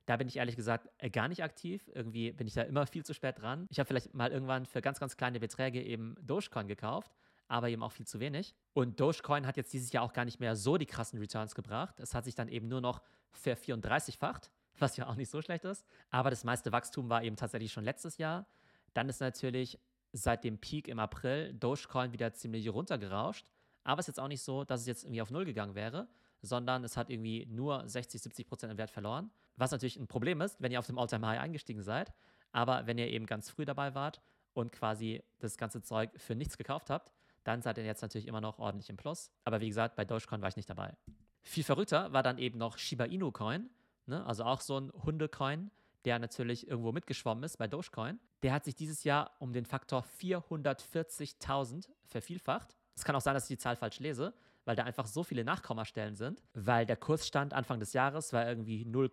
Da 0.07 0.17
bin 0.17 0.29
ich 0.29 0.37
ehrlich 0.37 0.57
gesagt 0.57 0.89
äh, 0.99 1.09
gar 1.09 1.29
nicht 1.29 1.43
aktiv. 1.43 1.91
Irgendwie 1.95 2.33
bin 2.33 2.47
ich 2.47 2.55
da 2.55 2.63
immer 2.63 2.87
viel 2.87 3.05
zu 3.05 3.15
spät 3.15 3.41
dran. 3.41 3.67
Ich 3.71 3.79
habe 3.79 3.87
vielleicht 3.87 4.15
mal 4.15 4.31
irgendwann 4.31 4.67
für 4.67 4.83
ganz, 4.83 5.01
ganz 5.01 5.17
kleine 5.17 5.41
Beträge 5.41 5.83
eben 5.83 6.15
Dogecoin 6.21 6.69
gekauft, 6.69 7.11
aber 7.55 7.71
eben 7.71 7.85
auch 7.85 7.93
viel 7.93 8.05
zu 8.05 8.19
wenig. 8.19 8.53
Und 8.73 8.99
Dogecoin 8.99 9.47
hat 9.47 9.57
jetzt 9.57 9.73
dieses 9.73 9.93
Jahr 9.93 10.03
auch 10.03 10.13
gar 10.13 10.25
nicht 10.25 10.41
mehr 10.41 10.57
so 10.57 10.77
die 10.77 10.87
krassen 10.87 11.21
Returns 11.21 11.55
gebracht. 11.55 12.01
Es 12.01 12.13
hat 12.13 12.25
sich 12.25 12.35
dann 12.35 12.49
eben 12.49 12.67
nur 12.67 12.81
noch 12.81 13.01
ver 13.31 13.57
34-facht, 13.57 14.51
was 14.81 14.97
ja 14.97 15.07
auch 15.07 15.15
nicht 15.15 15.31
so 15.31 15.41
schlecht 15.41 15.65
ist. 15.65 15.87
Aber 16.11 16.31
das 16.31 16.43
meiste 16.43 16.73
Wachstum 16.73 17.09
war 17.09 17.23
eben 17.23 17.37
tatsächlich 17.37 17.73
schon 17.73 17.85
letztes 17.85 18.19
Jahr. 18.19 18.49
Dann 18.93 19.09
ist 19.09 19.21
natürlich 19.21 19.79
seit 20.13 20.43
dem 20.43 20.59
Peak 20.59 20.89
im 20.89 20.99
April 20.99 21.55
Dogecoin 21.55 22.13
wieder 22.13 22.33
ziemlich 22.33 22.69
runtergerauscht. 22.69 23.47
Aber 23.85 24.01
es 24.01 24.09
ist 24.09 24.17
jetzt 24.17 24.21
auch 24.21 24.29
nicht 24.29 24.43
so, 24.43 24.65
dass 24.65 24.81
es 24.81 24.89
jetzt 24.89 25.05
irgendwie 25.05 25.23
auf 25.23 25.31
Null 25.31 25.45
gegangen 25.45 25.77
wäre, 25.77 26.09
sondern 26.43 26.83
es 26.83 26.97
hat 26.97 27.09
irgendwie 27.09 27.47
nur 27.47 27.89
60, 27.89 28.21
70 28.21 28.49
Prozent 28.49 28.73
an 28.73 28.79
Wert 28.79 28.91
verloren. 28.91 29.31
Was 29.55 29.71
natürlich 29.71 29.97
ein 29.97 30.09
Problem 30.09 30.41
ist, 30.41 30.61
wenn 30.61 30.73
ihr 30.73 30.81
auf 30.81 30.87
dem 30.87 30.99
All-Time-High 30.99 31.39
eingestiegen 31.39 31.83
seid. 31.83 32.13
Aber 32.51 32.89
wenn 32.89 32.99
ihr 32.99 33.07
eben 33.07 33.27
ganz 33.27 33.49
früh 33.49 33.65
dabei 33.65 33.95
wart 33.95 34.21
und 34.55 34.73
quasi 34.73 35.23
das 35.39 35.57
ganze 35.57 35.83
Zeug 35.83 36.11
für 36.17 36.35
nichts 36.35 36.59
gekauft 36.59 36.91
habt, 36.91 37.13
dann 37.45 37.63
seid 37.63 37.79
ihr 37.79 37.85
jetzt 37.85 38.03
natürlich 38.03 38.27
immer 38.27 38.41
noch 38.41 38.59
ordentlich 38.59 38.91
im 38.91 38.97
Plus. 38.97 39.31
Aber 39.45 39.61
wie 39.61 39.69
gesagt, 39.69 39.97
bei 39.97 40.05
Dogecoin 40.05 40.43
war 40.43 40.49
ich 40.49 40.57
nicht 40.57 40.69
dabei. 40.69 40.95
Viel 41.43 41.65
verrückter 41.65 42.13
war 42.13 42.23
dann 42.23 42.39
eben 42.39 42.59
noch 42.59 42.79
Shiba 42.79 43.05
Inu 43.05 43.31
Coin, 43.31 43.69
ne? 44.07 44.25
also 44.27 44.45
auch 44.45 44.61
so 44.61 44.79
ein 44.79 44.91
Hundecoin, 44.93 45.71
der 46.07 46.19
natürlich 46.19 46.67
irgendwo 46.67 46.93
mitgeschwommen 46.93 47.45
ist 47.45 47.59
bei 47.59 47.69
Dogecoin. 47.69 48.19
Der 48.43 48.53
hat 48.53 48.65
sich 48.65 48.75
dieses 48.75 49.05
Jahr 49.05 49.31
um 49.39 49.53
den 49.53 49.67
Faktor 49.67 50.05
440.000 50.21 51.89
vervielfacht. 52.05 52.77
Es 52.95 53.05
kann 53.05 53.15
auch 53.15 53.21
sein, 53.21 53.35
dass 53.35 53.45
ich 53.45 53.57
die 53.57 53.63
Zahl 53.63 53.77
falsch 53.77 54.01
lese, 54.01 54.35
weil 54.65 54.77
da 54.77 54.85
einfach 54.85 55.07
so 55.07 55.23
viele 55.23 55.45
Nachkommastellen 55.45 56.15
sind, 56.15 56.43
weil 56.55 56.87
der 56.87 56.97
Kursstand 56.97 57.53
Anfang 57.53 57.81
des 57.81 57.93
Jahres 57.93 58.33
war 58.33 58.47
irgendwie 58.49 58.85
0, 58.85 59.11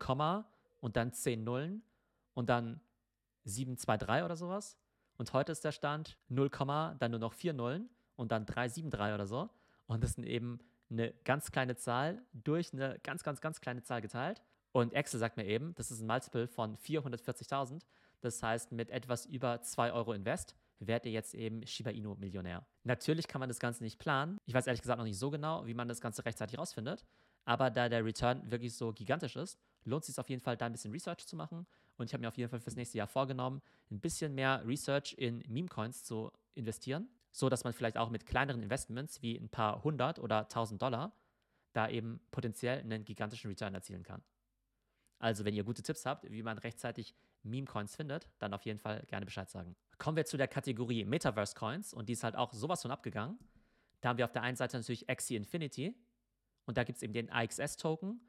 und 0.80 0.95
dann 0.95 1.13
10 1.13 1.44
Nullen 1.44 1.83
und 2.33 2.50
dann 2.50 2.81
723 3.44 4.24
oder 4.25 4.36
sowas. 4.36 4.78
Und 5.18 5.33
heute 5.33 5.51
ist 5.51 5.63
der 5.63 5.72
Stand 5.72 6.18
0, 6.30 6.50
dann 6.50 7.11
nur 7.11 7.19
noch 7.19 7.33
4 7.33 7.54
Nullen 7.54 7.90
und 8.21 8.31
dann 8.31 8.45
373 8.45 9.13
oder 9.13 9.25
so. 9.25 9.49
Und 9.87 10.04
das 10.04 10.13
sind 10.13 10.25
eben 10.25 10.59
eine 10.90 11.11
ganz 11.25 11.51
kleine 11.51 11.75
Zahl 11.75 12.21
durch 12.33 12.71
eine 12.71 12.99
ganz, 12.99 13.23
ganz, 13.23 13.42
ganz 13.42 13.59
kleine 13.59 13.81
Zahl 13.81 14.01
geteilt. 14.01 14.42
Und 14.71 14.94
Excel 14.94 15.19
sagt 15.19 15.37
mir 15.37 15.45
eben, 15.45 15.73
das 15.75 15.92
ist 15.92 16.01
ein 16.01 16.07
Multiple 16.07 16.47
von 16.47 16.78
440.000. 16.78 17.81
Das 18.21 18.44
heißt, 18.44 18.71
mit 18.71 18.92
etwas 18.92 19.25
über 19.25 19.61
2 19.61 19.92
Euro 19.92 20.13
Invest 20.13 20.56
werdet 20.80 21.07
ihr 21.07 21.11
jetzt 21.11 21.33
eben 21.33 21.66
Shiba 21.66 21.90
Inu 21.90 22.16
Millionär. 22.16 22.66
Natürlich 22.83 23.28
kann 23.28 23.40
man 23.40 23.49
das 23.49 23.59
Ganze 23.59 23.83
nicht 23.83 23.99
planen. 23.99 24.37
Ich 24.45 24.54
weiß 24.54 24.68
ehrlich 24.68 24.81
gesagt 24.81 24.99
noch 24.99 25.06
nicht 25.06 25.19
so 25.19 25.31
genau, 25.31 25.66
wie 25.66 25.73
man 25.73 25.87
das 25.87 25.99
Ganze 25.99 26.23
rechtzeitig 26.23 26.57
rausfindet. 26.57 27.04
Aber 27.44 27.71
da 27.71 27.90
der 27.90 28.06
Return 28.06 28.49
wirklich 28.51 28.75
so 28.75 28.94
gigantisch 28.94 29.35
ist, 29.35 29.59
lohnt 29.83 30.04
es 30.04 30.07
sich 30.07 30.19
auf 30.19 30.30
jeden 30.30 30.42
Fall, 30.42 30.57
da 30.57 30.68
ein 30.68 30.71
bisschen 30.71 30.92
Research 30.92 31.25
zu 31.25 31.35
machen. 31.35 31.66
Und 31.97 32.06
ich 32.06 32.13
habe 32.13 32.21
mir 32.21 32.28
auf 32.28 32.37
jeden 32.37 32.49
Fall 32.49 32.59
fürs 32.59 32.75
nächste 32.75 32.99
Jahr 32.99 33.07
vorgenommen, 33.07 33.61
ein 33.90 33.99
bisschen 33.99 34.35
mehr 34.35 34.63
Research 34.66 35.16
in 35.18 35.44
Meme-Coins 35.47 36.04
zu 36.04 36.31
investieren, 36.54 37.09
so 37.31 37.50
dass 37.50 37.64
man 37.64 37.73
vielleicht 37.73 37.97
auch 37.97 38.09
mit 38.09 38.26
kleineren 38.26 38.61
Investments 38.64 39.21
wie 39.21 39.38
ein 39.38 39.50
paar 39.50 39.83
hundert 39.83 40.19
oder 40.19 40.47
tausend 40.47 40.81
Dollar 40.81 41.14
da 41.73 41.90
eben 41.90 42.19
potenziell 42.31 42.80
einen 42.80 43.06
gigantischen 43.06 43.50
Return 43.50 43.73
erzielen 43.73 44.04
kann. 44.04 44.21
Also, 45.19 45.45
wenn 45.45 45.54
ihr 45.54 45.64
gute 45.64 45.83
Tipps 45.83 46.06
habt, 46.06 46.30
wie 46.30 46.42
man 46.42 46.57
rechtzeitig 46.57 47.16
Meme-Coins 47.44 47.95
findet, 47.95 48.28
dann 48.40 48.54
auf 48.54 48.64
jeden 48.64 48.80
Fall 48.80 49.04
gerne 49.07 49.26
Bescheid 49.26 49.50
sagen. 49.50 49.76
Kommen 49.97 50.18
wir 50.18 50.26
zu 50.26 50.35
der 50.35 50.47
Kategorie 50.47 51.06
Metaverse-Coins 51.06 51.94
und 51.94 52.09
die 52.09 52.14
ist 52.14 52.23
halt 52.23 52.35
auch 52.35 52.54
sowas 52.54 52.81
von 52.81 52.92
abgegangen. 52.92 53.38
Da 54.02 54.09
haben 54.09 54.18
wir 54.18 54.26
auf 54.26 54.31
der 54.31 54.42
einen 54.42 54.57
Seite 54.57 54.78
natürlich 54.78 55.09
Axie 55.09 55.35
Infinity 55.35 55.95
und 56.66 56.78
da 56.78 56.83
gibt 56.83 56.97
es 56.97 57.04
eben 57.04 57.14
den 57.14 57.30
AXS-Token. 57.30 58.19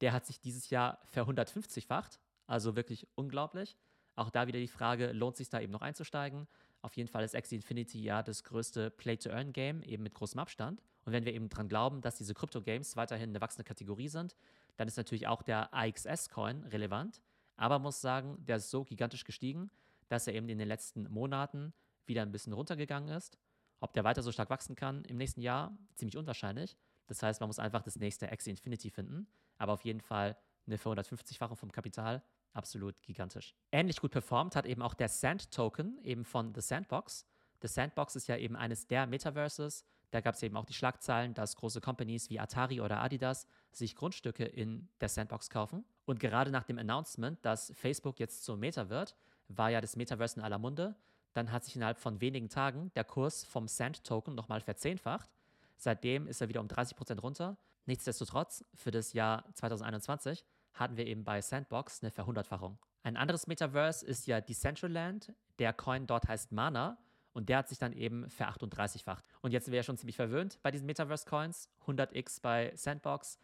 Der 0.00 0.12
hat 0.12 0.26
sich 0.26 0.40
dieses 0.40 0.70
Jahr 0.70 1.00
ver 1.04 1.28
150-facht, 1.28 2.18
also 2.46 2.76
wirklich 2.76 3.06
unglaublich. 3.14 3.76
Auch 4.14 4.30
da 4.30 4.46
wieder 4.46 4.58
die 4.58 4.68
Frage, 4.68 5.12
lohnt 5.12 5.36
sich 5.36 5.50
da 5.50 5.60
eben 5.60 5.72
noch 5.72 5.82
einzusteigen? 5.82 6.48
Auf 6.80 6.96
jeden 6.96 7.08
Fall 7.08 7.24
ist 7.24 7.34
Axie 7.34 7.56
Infinity 7.56 8.00
ja 8.02 8.22
das 8.22 8.44
größte 8.44 8.90
Play-to-Earn-Game, 8.90 9.82
eben 9.82 10.02
mit 10.02 10.14
großem 10.14 10.38
Abstand. 10.38 10.82
Und 11.04 11.12
wenn 11.12 11.24
wir 11.24 11.34
eben 11.34 11.48
dran 11.48 11.68
glauben, 11.68 12.00
dass 12.00 12.16
diese 12.16 12.34
Crypto-Games 12.34 12.96
weiterhin 12.96 13.30
eine 13.30 13.40
wachsende 13.40 13.64
Kategorie 13.64 14.08
sind, 14.08 14.36
dann 14.76 14.86
ist 14.86 14.96
natürlich 14.96 15.26
auch 15.26 15.42
der 15.42 15.74
AXS-Coin 15.74 16.64
relevant. 16.64 17.20
Aber 17.56 17.78
muss 17.78 18.00
sagen, 18.00 18.36
der 18.44 18.56
ist 18.56 18.70
so 18.70 18.84
gigantisch 18.84 19.24
gestiegen, 19.24 19.70
dass 20.08 20.26
er 20.26 20.34
eben 20.34 20.48
in 20.48 20.58
den 20.58 20.68
letzten 20.68 21.10
Monaten 21.10 21.72
wieder 22.06 22.22
ein 22.22 22.30
bisschen 22.30 22.52
runtergegangen 22.52 23.08
ist. 23.08 23.38
Ob 23.80 23.92
der 23.92 24.04
weiter 24.04 24.22
so 24.22 24.32
stark 24.32 24.50
wachsen 24.50 24.76
kann 24.76 25.04
im 25.04 25.16
nächsten 25.16 25.40
Jahr, 25.40 25.76
ziemlich 25.94 26.16
unwahrscheinlich. 26.16 26.76
Das 27.06 27.22
heißt, 27.22 27.40
man 27.40 27.48
muss 27.48 27.58
einfach 27.58 27.82
das 27.82 27.96
nächste 27.96 28.30
Axie 28.30 28.50
Infinity 28.50 28.90
finden. 28.90 29.26
Aber 29.56 29.72
auf 29.72 29.84
jeden 29.84 30.00
Fall 30.00 30.36
eine 30.66 30.76
450-fache 30.76 31.56
vom 31.56 31.72
Kapital 31.72 32.22
absolut 32.52 33.00
gigantisch. 33.02 33.54
Ähnlich 33.72 34.00
gut 34.00 34.10
performt 34.10 34.56
hat 34.56 34.66
eben 34.66 34.82
auch 34.82 34.94
der 34.94 35.08
Sand 35.08 35.50
Token, 35.50 35.98
eben 36.02 36.24
von 36.24 36.54
The 36.54 36.60
Sandbox. 36.60 37.26
The 37.62 37.68
Sandbox 37.68 38.16
ist 38.16 38.28
ja 38.28 38.36
eben 38.36 38.56
eines 38.56 38.86
der 38.86 39.06
Metaverses. 39.06 39.84
Da 40.10 40.20
gab 40.20 40.34
es 40.34 40.42
eben 40.42 40.56
auch 40.56 40.64
die 40.64 40.72
Schlagzeilen, 40.72 41.34
dass 41.34 41.56
große 41.56 41.80
Companies 41.80 42.30
wie 42.30 42.40
Atari 42.40 42.80
oder 42.80 43.02
Adidas 43.02 43.46
sich 43.72 43.94
Grundstücke 43.94 44.44
in 44.44 44.88
der 45.00 45.08
Sandbox 45.08 45.50
kaufen. 45.50 45.84
Und 46.06 46.18
gerade 46.18 46.50
nach 46.50 46.64
dem 46.64 46.78
Announcement, 46.78 47.44
dass 47.44 47.72
Facebook 47.74 48.18
jetzt 48.18 48.44
zum 48.44 48.60
Meta 48.60 48.88
wird, 48.88 49.16
war 49.48 49.70
ja 49.70 49.80
das 49.80 49.96
Metaverse 49.96 50.36
in 50.36 50.42
aller 50.42 50.58
Munde. 50.58 50.96
Dann 51.34 51.52
hat 51.52 51.64
sich 51.64 51.76
innerhalb 51.76 51.98
von 51.98 52.20
wenigen 52.20 52.48
Tagen 52.48 52.90
der 52.94 53.04
Kurs 53.04 53.44
vom 53.44 53.68
Sand-Token 53.68 54.34
nochmal 54.34 54.60
verzehnfacht. 54.60 55.28
Seitdem 55.76 56.26
ist 56.26 56.40
er 56.40 56.48
wieder 56.48 56.60
um 56.60 56.68
30% 56.68 57.20
runter. 57.20 57.58
Nichtsdestotrotz, 57.84 58.64
für 58.74 58.90
das 58.90 59.12
Jahr 59.12 59.44
2021 59.54 60.44
hatten 60.78 60.96
wir 60.96 61.06
eben 61.06 61.24
bei 61.24 61.40
Sandbox 61.40 62.02
eine 62.02 62.10
Verhundertfachung. 62.10 62.78
Ein 63.02 63.16
anderes 63.16 63.46
Metaverse 63.46 64.06
ist 64.06 64.26
ja 64.26 64.40
Decentraland. 64.40 65.32
Der 65.58 65.72
Coin 65.72 66.06
dort 66.06 66.28
heißt 66.28 66.52
Mana 66.52 66.98
und 67.32 67.48
der 67.48 67.58
hat 67.58 67.68
sich 67.68 67.78
dann 67.78 67.92
eben 67.92 68.26
ver38-facht. 68.26 69.24
Und 69.42 69.52
jetzt 69.52 69.64
sind 69.64 69.72
wir 69.72 69.78
ja 69.78 69.82
schon 69.82 69.96
ziemlich 69.96 70.16
verwöhnt 70.16 70.58
bei 70.62 70.70
diesen 70.70 70.86
Metaverse-Coins. 70.86 71.68
100x 71.86 72.40
bei 72.42 72.72
Sandbox, 72.74 73.38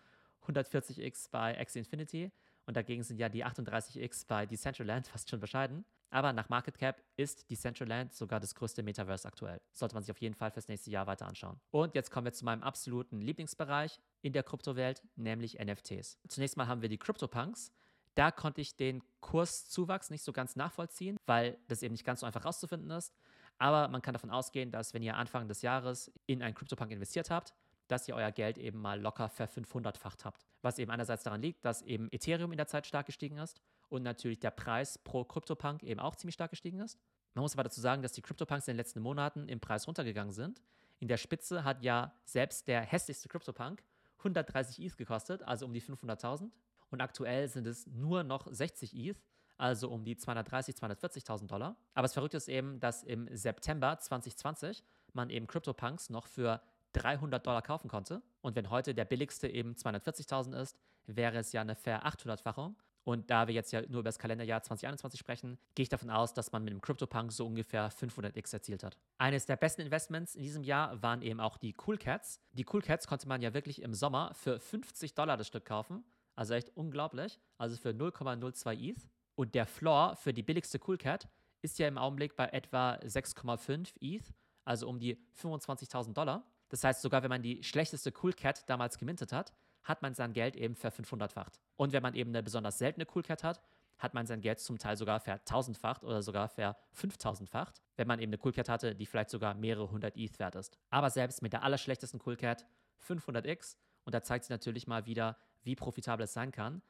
140x 0.46 1.30
bei 1.30 1.58
Axie 1.58 1.78
Infinity 1.80 2.32
und 2.66 2.76
dagegen 2.76 3.02
sind 3.02 3.18
ja 3.18 3.28
die 3.28 3.44
38x 3.44 4.26
bei 4.26 4.46
Decentraland 4.46 5.06
fast 5.12 5.30
schon 5.30 5.40
bescheiden. 5.40 5.84
Aber 6.14 6.32
nach 6.32 6.48
Market 6.48 6.78
Cap 6.78 7.02
ist 7.16 7.50
Decentraland 7.50 8.14
sogar 8.14 8.38
das 8.38 8.54
größte 8.54 8.84
Metaverse 8.84 9.26
aktuell. 9.26 9.60
Sollte 9.72 9.96
man 9.96 10.04
sich 10.04 10.12
auf 10.12 10.20
jeden 10.20 10.36
Fall 10.36 10.52
fürs 10.52 10.68
nächste 10.68 10.88
Jahr 10.88 11.08
weiter 11.08 11.26
anschauen. 11.26 11.60
Und 11.72 11.96
jetzt 11.96 12.12
kommen 12.12 12.24
wir 12.24 12.32
zu 12.32 12.44
meinem 12.44 12.62
absoluten 12.62 13.20
Lieblingsbereich 13.20 13.98
in 14.22 14.32
der 14.32 14.44
Kryptowelt, 14.44 15.02
nämlich 15.16 15.58
NFTs. 15.58 16.20
Zunächst 16.28 16.56
mal 16.56 16.68
haben 16.68 16.82
wir 16.82 16.88
die 16.88 16.98
CryptoPunks. 16.98 17.72
Da 18.14 18.30
konnte 18.30 18.60
ich 18.60 18.76
den 18.76 19.02
Kurszuwachs 19.22 20.10
nicht 20.10 20.22
so 20.22 20.32
ganz 20.32 20.54
nachvollziehen, 20.54 21.16
weil 21.26 21.58
das 21.66 21.82
eben 21.82 21.94
nicht 21.94 22.04
ganz 22.04 22.20
so 22.20 22.26
einfach 22.26 22.44
rauszufinden 22.44 22.92
ist. 22.92 23.12
Aber 23.58 23.88
man 23.88 24.00
kann 24.00 24.12
davon 24.12 24.30
ausgehen, 24.30 24.70
dass 24.70 24.94
wenn 24.94 25.02
ihr 25.02 25.16
Anfang 25.16 25.48
des 25.48 25.62
Jahres 25.62 26.12
in 26.26 26.44
einen 26.44 26.54
CryptoPunk 26.54 26.92
investiert 26.92 27.28
habt, 27.30 27.54
dass 27.88 28.06
ihr 28.06 28.14
euer 28.14 28.30
Geld 28.30 28.56
eben 28.58 28.78
mal 28.78 29.00
locker 29.00 29.28
ver 29.28 29.48
500-facht 29.48 30.24
habt. 30.24 30.46
Was 30.62 30.78
eben 30.78 30.92
einerseits 30.92 31.24
daran 31.24 31.42
liegt, 31.42 31.64
dass 31.64 31.82
eben 31.82 32.08
Ethereum 32.12 32.52
in 32.52 32.56
der 32.56 32.68
Zeit 32.68 32.86
stark 32.86 33.06
gestiegen 33.06 33.38
ist 33.38 33.60
und 33.88 34.02
natürlich 34.02 34.40
der 34.40 34.50
Preis 34.50 34.98
pro 34.98 35.24
CryptoPunk 35.24 35.82
eben 35.82 36.00
auch 36.00 36.16
ziemlich 36.16 36.34
stark 36.34 36.50
gestiegen 36.50 36.80
ist. 36.80 36.98
Man 37.34 37.42
muss 37.42 37.54
aber 37.54 37.64
dazu 37.64 37.80
sagen, 37.80 38.02
dass 38.02 38.12
die 38.12 38.22
CryptoPunks 38.22 38.68
in 38.68 38.72
den 38.72 38.78
letzten 38.78 39.00
Monaten 39.00 39.48
im 39.48 39.60
Preis 39.60 39.86
runtergegangen 39.86 40.32
sind. 40.32 40.62
In 41.00 41.08
der 41.08 41.16
Spitze 41.16 41.64
hat 41.64 41.82
ja 41.82 42.14
selbst 42.24 42.68
der 42.68 42.82
hässlichste 42.82 43.28
CryptoPunk 43.28 43.82
130 44.18 44.80
ETH 44.80 44.96
gekostet, 44.96 45.42
also 45.42 45.66
um 45.66 45.72
die 45.72 45.82
500.000. 45.82 46.50
Und 46.90 47.00
aktuell 47.00 47.48
sind 47.48 47.66
es 47.66 47.86
nur 47.86 48.22
noch 48.22 48.46
60 48.50 48.94
ETH, 48.94 49.18
also 49.56 49.90
um 49.90 50.04
die 50.04 50.16
230, 50.16 50.76
240.000 50.76 51.46
Dollar. 51.46 51.76
Aber 51.94 52.02
das 52.02 52.14
Verrückte 52.14 52.36
ist 52.36 52.48
eben, 52.48 52.80
dass 52.80 53.02
im 53.02 53.28
September 53.36 53.98
2020 53.98 54.82
man 55.12 55.30
eben 55.30 55.46
CryptoPunks 55.46 56.10
noch 56.10 56.26
für 56.26 56.60
300 56.92 57.44
Dollar 57.44 57.62
kaufen 57.62 57.88
konnte. 57.88 58.22
Und 58.40 58.56
wenn 58.56 58.70
heute 58.70 58.94
der 58.94 59.04
billigste 59.04 59.48
eben 59.48 59.74
240.000 59.74 60.60
ist, 60.60 60.78
wäre 61.06 61.38
es 61.38 61.52
ja 61.52 61.60
eine 61.60 61.74
fair 61.74 62.06
800-fachung. 62.06 62.76
Und 63.04 63.30
da 63.30 63.46
wir 63.46 63.54
jetzt 63.54 63.70
ja 63.72 63.82
nur 63.82 64.00
über 64.00 64.08
das 64.08 64.18
Kalenderjahr 64.18 64.62
2021 64.62 65.20
sprechen, 65.20 65.58
gehe 65.74 65.84
ich 65.84 65.90
davon 65.90 66.10
aus, 66.10 66.32
dass 66.32 66.52
man 66.52 66.64
mit 66.64 66.72
dem 66.72 66.80
CryptoPunk 66.80 67.32
so 67.32 67.46
ungefähr 67.46 67.90
500x 67.92 68.54
erzielt 68.54 68.82
hat. 68.82 68.96
Eines 69.18 69.44
der 69.44 69.56
besten 69.56 69.82
Investments 69.82 70.34
in 70.34 70.42
diesem 70.42 70.64
Jahr 70.64 71.02
waren 71.02 71.20
eben 71.20 71.38
auch 71.38 71.58
die 71.58 71.74
Cool 71.86 71.98
Cats. 71.98 72.40
Die 72.52 72.66
Cool 72.70 72.80
Cats 72.80 73.06
konnte 73.06 73.28
man 73.28 73.42
ja 73.42 73.52
wirklich 73.52 73.82
im 73.82 73.92
Sommer 73.92 74.32
für 74.34 74.58
50 74.58 75.14
Dollar 75.14 75.36
das 75.36 75.46
Stück 75.46 75.66
kaufen. 75.66 76.02
Also 76.34 76.54
echt 76.54 76.70
unglaublich. 76.76 77.38
Also 77.58 77.76
für 77.76 77.90
0,02 77.90 78.90
ETH. 78.90 79.08
Und 79.36 79.54
der 79.54 79.66
Floor 79.66 80.16
für 80.16 80.32
die 80.32 80.42
billigste 80.42 80.80
Cool 80.86 80.96
Cat 80.96 81.28
ist 81.62 81.78
ja 81.78 81.88
im 81.88 81.98
Augenblick 81.98 82.36
bei 82.36 82.46
etwa 82.46 82.94
6,5 82.96 83.94
ETH, 84.00 84.32
also 84.64 84.88
um 84.88 84.98
die 84.98 85.18
25.000 85.40 86.12
Dollar. 86.12 86.44
Das 86.68 86.84
heißt, 86.84 87.02
sogar 87.02 87.22
wenn 87.22 87.30
man 87.30 87.42
die 87.42 87.62
schlechteste 87.62 88.12
Cool 88.22 88.32
Cat 88.32 88.68
damals 88.68 88.98
gemintet 88.98 89.32
hat, 89.32 89.52
hat 89.84 90.02
man 90.02 90.14
sein 90.14 90.32
Geld 90.32 90.56
eben 90.56 90.74
ver 90.74 90.92
500-facht. 90.92 91.60
Und 91.76 91.92
wenn 91.92 92.02
man 92.02 92.14
eben 92.14 92.30
eine 92.30 92.42
besonders 92.42 92.78
seltene 92.78 93.06
Cool 93.14 93.22
Cat 93.22 93.44
hat, 93.44 93.60
hat 93.98 94.14
man 94.14 94.26
sein 94.26 94.40
Geld 94.40 94.58
zum 94.58 94.78
Teil 94.78 94.96
sogar 94.96 95.20
ver 95.20 95.40
1000-facht 95.44 96.02
oder 96.02 96.22
sogar 96.22 96.48
ver 96.48 96.76
5000-facht, 96.96 97.80
wenn 97.96 98.08
man 98.08 98.18
eben 98.18 98.32
eine 98.32 98.40
Cool 98.42 98.52
Cat 98.52 98.68
hatte, 98.68 98.94
die 98.94 99.06
vielleicht 99.06 99.30
sogar 99.30 99.54
mehrere 99.54 99.90
hundert 99.90 100.16
ETH 100.16 100.38
wert 100.38 100.56
ist. 100.56 100.76
Aber 100.90 101.10
selbst 101.10 101.42
mit 101.42 101.52
der 101.52 101.62
allerschlechtesten 101.62 102.20
Cool 102.24 102.36
Cat 102.36 102.66
500x, 103.06 103.76
und 104.04 104.14
da 104.14 104.22
zeigt 104.22 104.44
sich 104.44 104.50
natürlich 104.50 104.86
mal 104.86 105.06
wieder, 105.06 105.36
wie 105.62 105.76
profitabel 105.76 106.24
es 106.24 106.32
sein 106.32 106.50
kann, 106.50 106.82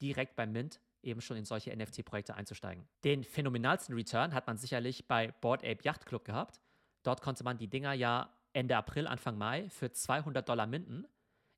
direkt 0.00 0.36
beim 0.36 0.52
Mint 0.52 0.80
eben 1.02 1.20
schon 1.20 1.36
in 1.36 1.44
solche 1.44 1.74
NFT-Projekte 1.74 2.34
einzusteigen. 2.34 2.86
Den 3.04 3.24
phänomenalsten 3.24 3.94
Return 3.94 4.34
hat 4.34 4.46
man 4.46 4.56
sicherlich 4.56 5.08
bei 5.08 5.32
Board 5.40 5.64
Ape 5.64 5.82
Yacht 5.82 6.06
Club 6.06 6.24
gehabt. 6.24 6.60
Dort 7.02 7.22
konnte 7.22 7.42
man 7.42 7.58
die 7.58 7.68
Dinger 7.68 7.92
ja 7.92 8.30
Ende 8.52 8.76
April, 8.76 9.06
Anfang 9.06 9.36
Mai 9.38 9.68
für 9.70 9.90
200 9.90 10.48
Dollar 10.48 10.66
minden. 10.66 11.06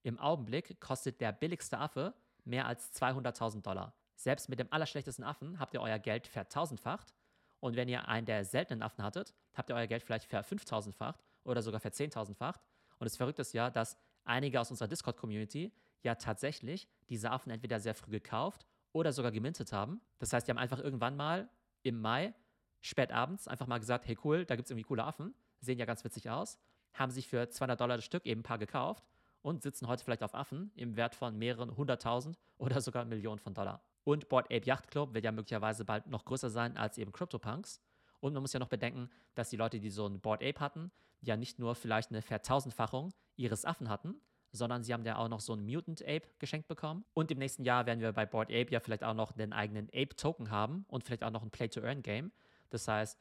Im 0.04 0.18
Augenblick 0.18 0.78
kostet 0.80 1.22
der 1.22 1.32
billigste 1.32 1.78
Affe 1.78 2.14
mehr 2.44 2.66
als 2.66 2.94
200.000 2.94 3.62
Dollar. 3.62 3.94
Selbst 4.16 4.50
mit 4.50 4.58
dem 4.58 4.70
allerschlechtesten 4.70 5.24
Affen 5.24 5.58
habt 5.58 5.72
ihr 5.72 5.80
euer 5.80 5.98
Geld 5.98 6.26
vertausendfacht. 6.26 7.14
Und 7.58 7.74
wenn 7.74 7.88
ihr 7.88 8.06
einen 8.06 8.26
der 8.26 8.44
seltenen 8.44 8.82
Affen 8.82 9.02
hattet, 9.02 9.32
habt 9.54 9.70
ihr 9.70 9.76
euer 9.76 9.86
Geld 9.86 10.02
vielleicht 10.02 10.26
ver 10.26 10.44
5000-facht 10.44 11.24
oder 11.44 11.62
sogar 11.62 11.80
ver 11.80 11.90
10.000-facht. 11.90 12.60
Und 12.98 13.06
das 13.06 13.16
Verrückte 13.16 13.40
ist 13.40 13.54
ja, 13.54 13.70
dass 13.70 13.96
einige 14.24 14.60
aus 14.60 14.70
unserer 14.70 14.88
Discord-Community 14.88 15.72
ja 16.02 16.16
tatsächlich 16.16 16.86
diese 17.08 17.30
Affen 17.30 17.50
entweder 17.50 17.80
sehr 17.80 17.94
früh 17.94 18.10
gekauft 18.10 18.66
oder 18.92 19.10
sogar 19.10 19.32
gemintet 19.32 19.72
haben. 19.72 20.02
Das 20.18 20.34
heißt, 20.34 20.46
die 20.46 20.50
haben 20.50 20.58
einfach 20.58 20.80
irgendwann 20.80 21.16
mal 21.16 21.48
im 21.82 21.98
Mai, 21.98 22.34
spät 22.82 23.10
abends, 23.10 23.48
einfach 23.48 23.66
mal 23.66 23.78
gesagt, 23.78 24.06
hey 24.06 24.18
cool, 24.22 24.44
da 24.44 24.54
gibt 24.54 24.66
es 24.66 24.70
irgendwie 24.70 24.86
coole 24.86 25.04
Affen, 25.04 25.34
sehen 25.60 25.78
ja 25.78 25.86
ganz 25.86 26.04
witzig 26.04 26.28
aus, 26.28 26.58
haben 26.92 27.10
sich 27.10 27.26
für 27.26 27.48
200 27.48 27.80
Dollar 27.80 27.96
das 27.96 28.04
Stück 28.04 28.26
eben 28.26 28.40
ein 28.40 28.44
paar 28.44 28.58
gekauft 28.58 29.02
und 29.44 29.62
sitzen 29.62 29.88
heute 29.88 30.02
vielleicht 30.02 30.22
auf 30.22 30.34
Affen 30.34 30.72
im 30.74 30.96
Wert 30.96 31.14
von 31.14 31.36
mehreren 31.36 31.76
hunderttausend 31.76 32.38
oder 32.56 32.80
sogar 32.80 33.04
Millionen 33.04 33.38
von 33.38 33.52
Dollar. 33.52 33.82
Und 34.02 34.28
Board 34.30 34.46
Ape 34.46 34.64
Yacht 34.64 34.88
Club 34.88 35.12
wird 35.12 35.24
ja 35.24 35.32
möglicherweise 35.32 35.84
bald 35.84 36.06
noch 36.06 36.24
größer 36.24 36.48
sein 36.48 36.78
als 36.78 36.96
eben 36.96 37.12
CryptoPunks. 37.12 37.80
Und 38.20 38.32
man 38.32 38.42
muss 38.42 38.54
ja 38.54 38.58
noch 38.58 38.68
bedenken, 38.68 39.10
dass 39.34 39.50
die 39.50 39.56
Leute, 39.56 39.80
die 39.80 39.90
so 39.90 40.06
ein 40.06 40.18
Board 40.20 40.42
Ape 40.42 40.60
hatten, 40.60 40.90
ja 41.20 41.36
nicht 41.36 41.58
nur 41.58 41.74
vielleicht 41.74 42.10
eine 42.10 42.22
Vertausendfachung 42.22 43.12
ihres 43.36 43.66
Affen 43.66 43.90
hatten, 43.90 44.14
sondern 44.50 44.82
sie 44.82 44.94
haben 44.94 45.04
ja 45.04 45.16
auch 45.16 45.28
noch 45.28 45.40
so 45.40 45.52
einen 45.52 45.66
Mutant 45.66 46.00
Ape 46.02 46.22
geschenkt 46.38 46.66
bekommen. 46.66 47.04
Und 47.12 47.30
im 47.30 47.38
nächsten 47.38 47.64
Jahr 47.64 47.84
werden 47.84 48.00
wir 48.00 48.12
bei 48.12 48.24
Board 48.24 48.48
Ape 48.48 48.70
ja 48.70 48.80
vielleicht 48.80 49.04
auch 49.04 49.14
noch 49.14 49.36
einen 49.36 49.52
eigenen 49.52 49.88
Ape-Token 49.88 50.50
haben 50.50 50.86
und 50.88 51.04
vielleicht 51.04 51.22
auch 51.22 51.30
noch 51.30 51.42
ein 51.42 51.50
Play-to-Earn-Game. 51.50 52.32
Das 52.70 52.88
heißt, 52.88 53.20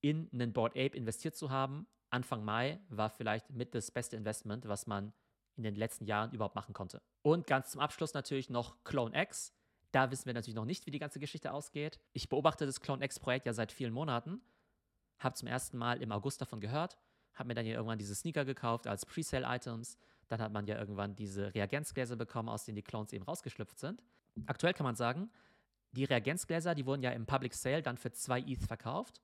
in 0.00 0.28
einen 0.32 0.52
Board 0.52 0.72
Ape 0.72 0.96
investiert 0.96 1.36
zu 1.36 1.50
haben, 1.50 1.86
Anfang 2.10 2.44
Mai, 2.44 2.80
war 2.88 3.08
vielleicht 3.08 3.50
mit 3.50 3.72
das 3.76 3.92
beste 3.92 4.16
Investment, 4.16 4.66
was 4.66 4.88
man 4.88 5.12
in 5.60 5.74
den 5.74 5.78
letzten 5.78 6.06
Jahren 6.06 6.32
überhaupt 6.32 6.54
machen 6.54 6.74
konnte. 6.74 7.02
Und 7.22 7.46
ganz 7.46 7.70
zum 7.70 7.80
Abschluss 7.80 8.14
natürlich 8.14 8.50
noch 8.50 8.82
Clone 8.84 9.20
X. 9.22 9.52
Da 9.92 10.10
wissen 10.10 10.26
wir 10.26 10.34
natürlich 10.34 10.54
noch 10.54 10.64
nicht, 10.64 10.86
wie 10.86 10.90
die 10.90 10.98
ganze 10.98 11.18
Geschichte 11.18 11.52
ausgeht. 11.52 11.98
Ich 12.12 12.28
beobachte 12.28 12.66
das 12.66 12.80
Clone 12.80 13.04
X-Projekt 13.04 13.46
ja 13.46 13.52
seit 13.52 13.72
vielen 13.72 13.92
Monaten, 13.92 14.40
habe 15.18 15.34
zum 15.34 15.48
ersten 15.48 15.78
Mal 15.78 16.00
im 16.02 16.12
August 16.12 16.40
davon 16.40 16.60
gehört, 16.60 16.96
habe 17.34 17.48
mir 17.48 17.54
dann 17.54 17.66
ja 17.66 17.74
irgendwann 17.74 17.98
diese 17.98 18.14
Sneaker 18.14 18.44
gekauft 18.44 18.86
als 18.86 19.04
Presale-Items, 19.04 19.98
dann 20.28 20.40
hat 20.40 20.52
man 20.52 20.66
ja 20.66 20.78
irgendwann 20.78 21.16
diese 21.16 21.54
Reagenzgläser 21.54 22.16
bekommen, 22.16 22.48
aus 22.48 22.64
denen 22.64 22.76
die 22.76 22.82
Clones 22.82 23.12
eben 23.12 23.24
rausgeschlüpft 23.24 23.78
sind. 23.78 24.02
Aktuell 24.46 24.74
kann 24.74 24.84
man 24.84 24.94
sagen, 24.94 25.30
die 25.92 26.04
Reagenzgläser, 26.04 26.74
die 26.76 26.86
wurden 26.86 27.02
ja 27.02 27.10
im 27.10 27.26
Public 27.26 27.52
Sale 27.52 27.82
dann 27.82 27.98
für 27.98 28.12
2 28.12 28.42
ETH 28.42 28.64
verkauft 28.64 29.20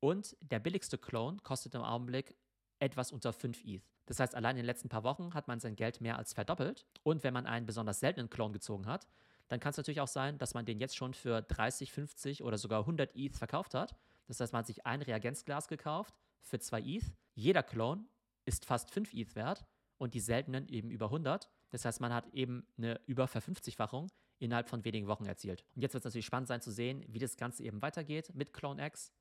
und 0.00 0.36
der 0.42 0.58
billigste 0.58 0.98
Clone 0.98 1.38
kostet 1.42 1.74
im 1.74 1.82
Augenblick 1.82 2.36
etwas 2.84 3.10
unter 3.10 3.32
5 3.32 3.64
ETH. 3.64 3.82
Das 4.06 4.20
heißt, 4.20 4.34
allein 4.34 4.56
in 4.56 4.62
den 4.62 4.66
letzten 4.66 4.88
paar 4.88 5.02
Wochen 5.02 5.34
hat 5.34 5.48
man 5.48 5.58
sein 5.60 5.76
Geld 5.76 6.00
mehr 6.00 6.18
als 6.18 6.34
verdoppelt. 6.34 6.86
Und 7.02 7.24
wenn 7.24 7.34
man 7.34 7.46
einen 7.46 7.66
besonders 7.66 8.00
seltenen 8.00 8.30
Clone 8.30 8.52
gezogen 8.52 8.86
hat, 8.86 9.06
dann 9.48 9.60
kann 9.60 9.70
es 9.70 9.76
natürlich 9.76 10.00
auch 10.00 10.08
sein, 10.08 10.38
dass 10.38 10.54
man 10.54 10.64
den 10.66 10.78
jetzt 10.78 10.96
schon 10.96 11.14
für 11.14 11.42
30, 11.42 11.92
50 11.92 12.42
oder 12.44 12.58
sogar 12.58 12.80
100 12.80 13.14
ETH 13.14 13.36
verkauft 13.36 13.74
hat. 13.74 13.96
Das 14.26 14.40
heißt, 14.40 14.52
man 14.52 14.60
hat 14.60 14.66
sich 14.66 14.86
ein 14.86 15.02
Reagenzglas 15.02 15.68
gekauft 15.68 16.14
für 16.40 16.58
2 16.58 16.80
ETH. 16.80 17.12
Jeder 17.34 17.62
Clone 17.62 18.04
ist 18.44 18.64
fast 18.64 18.90
5 18.90 19.12
ETH 19.14 19.34
wert 19.34 19.64
und 19.98 20.14
die 20.14 20.20
seltenen 20.20 20.68
eben 20.68 20.90
über 20.90 21.06
100. 21.06 21.48
Das 21.70 21.84
heißt, 21.84 22.00
man 22.00 22.12
hat 22.12 22.26
eben 22.32 22.66
eine 22.76 23.00
über 23.06 23.26
Verfünfzigfachung 23.26 24.10
innerhalb 24.38 24.68
von 24.68 24.84
wenigen 24.84 25.06
Wochen 25.06 25.26
erzielt. 25.26 25.64
Und 25.74 25.82
jetzt 25.82 25.94
wird 25.94 26.02
es 26.02 26.04
natürlich 26.04 26.26
spannend 26.26 26.48
sein 26.48 26.60
zu 26.60 26.70
sehen, 26.70 27.04
wie 27.08 27.18
das 27.18 27.36
Ganze 27.36 27.64
eben 27.64 27.82
weitergeht 27.82 28.34
mit 28.34 28.52
Clone 28.52 28.84
X. 28.86 29.12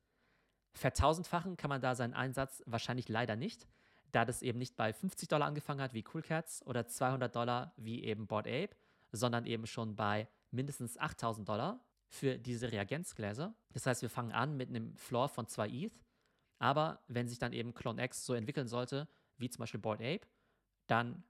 Vertausendfachen 0.73 1.57
kann 1.57 1.69
man 1.69 1.81
da 1.81 1.95
seinen 1.95 2.13
Einsatz 2.13 2.63
wahrscheinlich 2.65 3.09
leider 3.09 3.35
nicht, 3.35 3.67
da 4.11 4.25
das 4.25 4.41
eben 4.41 4.59
nicht 4.59 4.75
bei 4.75 4.93
50 4.93 5.27
Dollar 5.27 5.47
angefangen 5.47 5.81
hat 5.81 5.93
wie 5.93 6.03
Cool 6.13 6.21
Cats 6.21 6.65
oder 6.65 6.87
200 6.87 7.35
Dollar 7.35 7.73
wie 7.77 8.03
eben 8.03 8.27
Board 8.27 8.47
Ape, 8.47 8.75
sondern 9.11 9.45
eben 9.45 9.67
schon 9.67 9.95
bei 9.95 10.27
mindestens 10.51 10.97
8000 10.97 11.47
Dollar 11.47 11.79
für 12.07 12.37
diese 12.37 12.71
Reagenzgläser. 12.71 13.55
Das 13.71 13.85
heißt, 13.85 14.01
wir 14.01 14.09
fangen 14.09 14.31
an 14.31 14.55
mit 14.55 14.69
einem 14.69 14.95
Floor 14.97 15.29
von 15.29 15.47
2 15.47 15.67
ETH, 15.69 15.93
aber 16.59 17.01
wenn 17.07 17.27
sich 17.27 17.39
dann 17.39 17.53
eben 17.53 17.73
Clone 17.73 18.03
X 18.03 18.25
so 18.25 18.33
entwickeln 18.33 18.67
sollte, 18.67 19.07
wie 19.37 19.49
zum 19.49 19.61
Beispiel 19.61 19.79
Board 19.79 19.99
Ape, 19.99 20.27
dann 20.87 21.23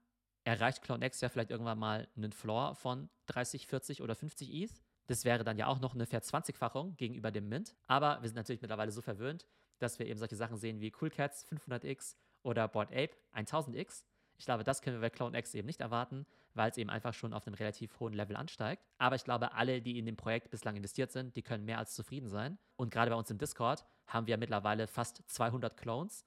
erreicht 0.44 0.82
Clone 0.82 1.04
X 1.06 1.20
ja 1.20 1.28
vielleicht 1.28 1.50
irgendwann 1.50 1.78
mal 1.78 2.08
einen 2.16 2.32
Floor 2.32 2.74
von 2.74 3.08
30, 3.26 3.66
40 3.66 4.02
oder 4.02 4.14
50 4.14 4.52
ETH. 4.52 4.83
Das 5.06 5.24
wäre 5.24 5.44
dann 5.44 5.58
ja 5.58 5.66
auch 5.66 5.80
noch 5.80 5.94
eine 5.94 6.06
Verzwanzigfachung 6.06 6.96
gegenüber 6.96 7.30
dem 7.30 7.48
Mint. 7.48 7.74
Aber 7.86 8.20
wir 8.22 8.28
sind 8.28 8.36
natürlich 8.36 8.62
mittlerweile 8.62 8.92
so 8.92 9.02
verwöhnt, 9.02 9.46
dass 9.78 9.98
wir 9.98 10.06
eben 10.06 10.18
solche 10.18 10.36
Sachen 10.36 10.56
sehen 10.56 10.80
wie 10.80 10.90
CoolCats 10.90 11.46
500x 11.46 12.16
oder 12.42 12.68
Board 12.68 12.90
Ape 12.90 13.10
1000x. 13.34 14.04
Ich 14.36 14.46
glaube, 14.46 14.64
das 14.64 14.82
können 14.82 14.96
wir 14.96 15.00
bei 15.00 15.10
Clone 15.10 15.38
X 15.38 15.54
eben 15.54 15.66
nicht 15.66 15.80
erwarten, 15.80 16.26
weil 16.54 16.70
es 16.70 16.76
eben 16.76 16.90
einfach 16.90 17.14
schon 17.14 17.32
auf 17.32 17.46
einem 17.46 17.54
relativ 17.54 17.98
hohen 18.00 18.14
Level 18.14 18.36
ansteigt. 18.36 18.84
Aber 18.98 19.16
ich 19.16 19.24
glaube, 19.24 19.52
alle, 19.52 19.80
die 19.80 19.98
in 19.98 20.06
dem 20.06 20.16
Projekt 20.16 20.50
bislang 20.50 20.76
investiert 20.76 21.12
sind, 21.12 21.36
die 21.36 21.42
können 21.42 21.64
mehr 21.64 21.78
als 21.78 21.94
zufrieden 21.94 22.28
sein. 22.28 22.58
Und 22.76 22.90
gerade 22.90 23.10
bei 23.10 23.16
uns 23.16 23.30
im 23.30 23.38
Discord 23.38 23.84
haben 24.06 24.26
wir 24.26 24.36
mittlerweile 24.36 24.86
fast 24.86 25.22
200 25.26 25.76
Clones. 25.76 26.24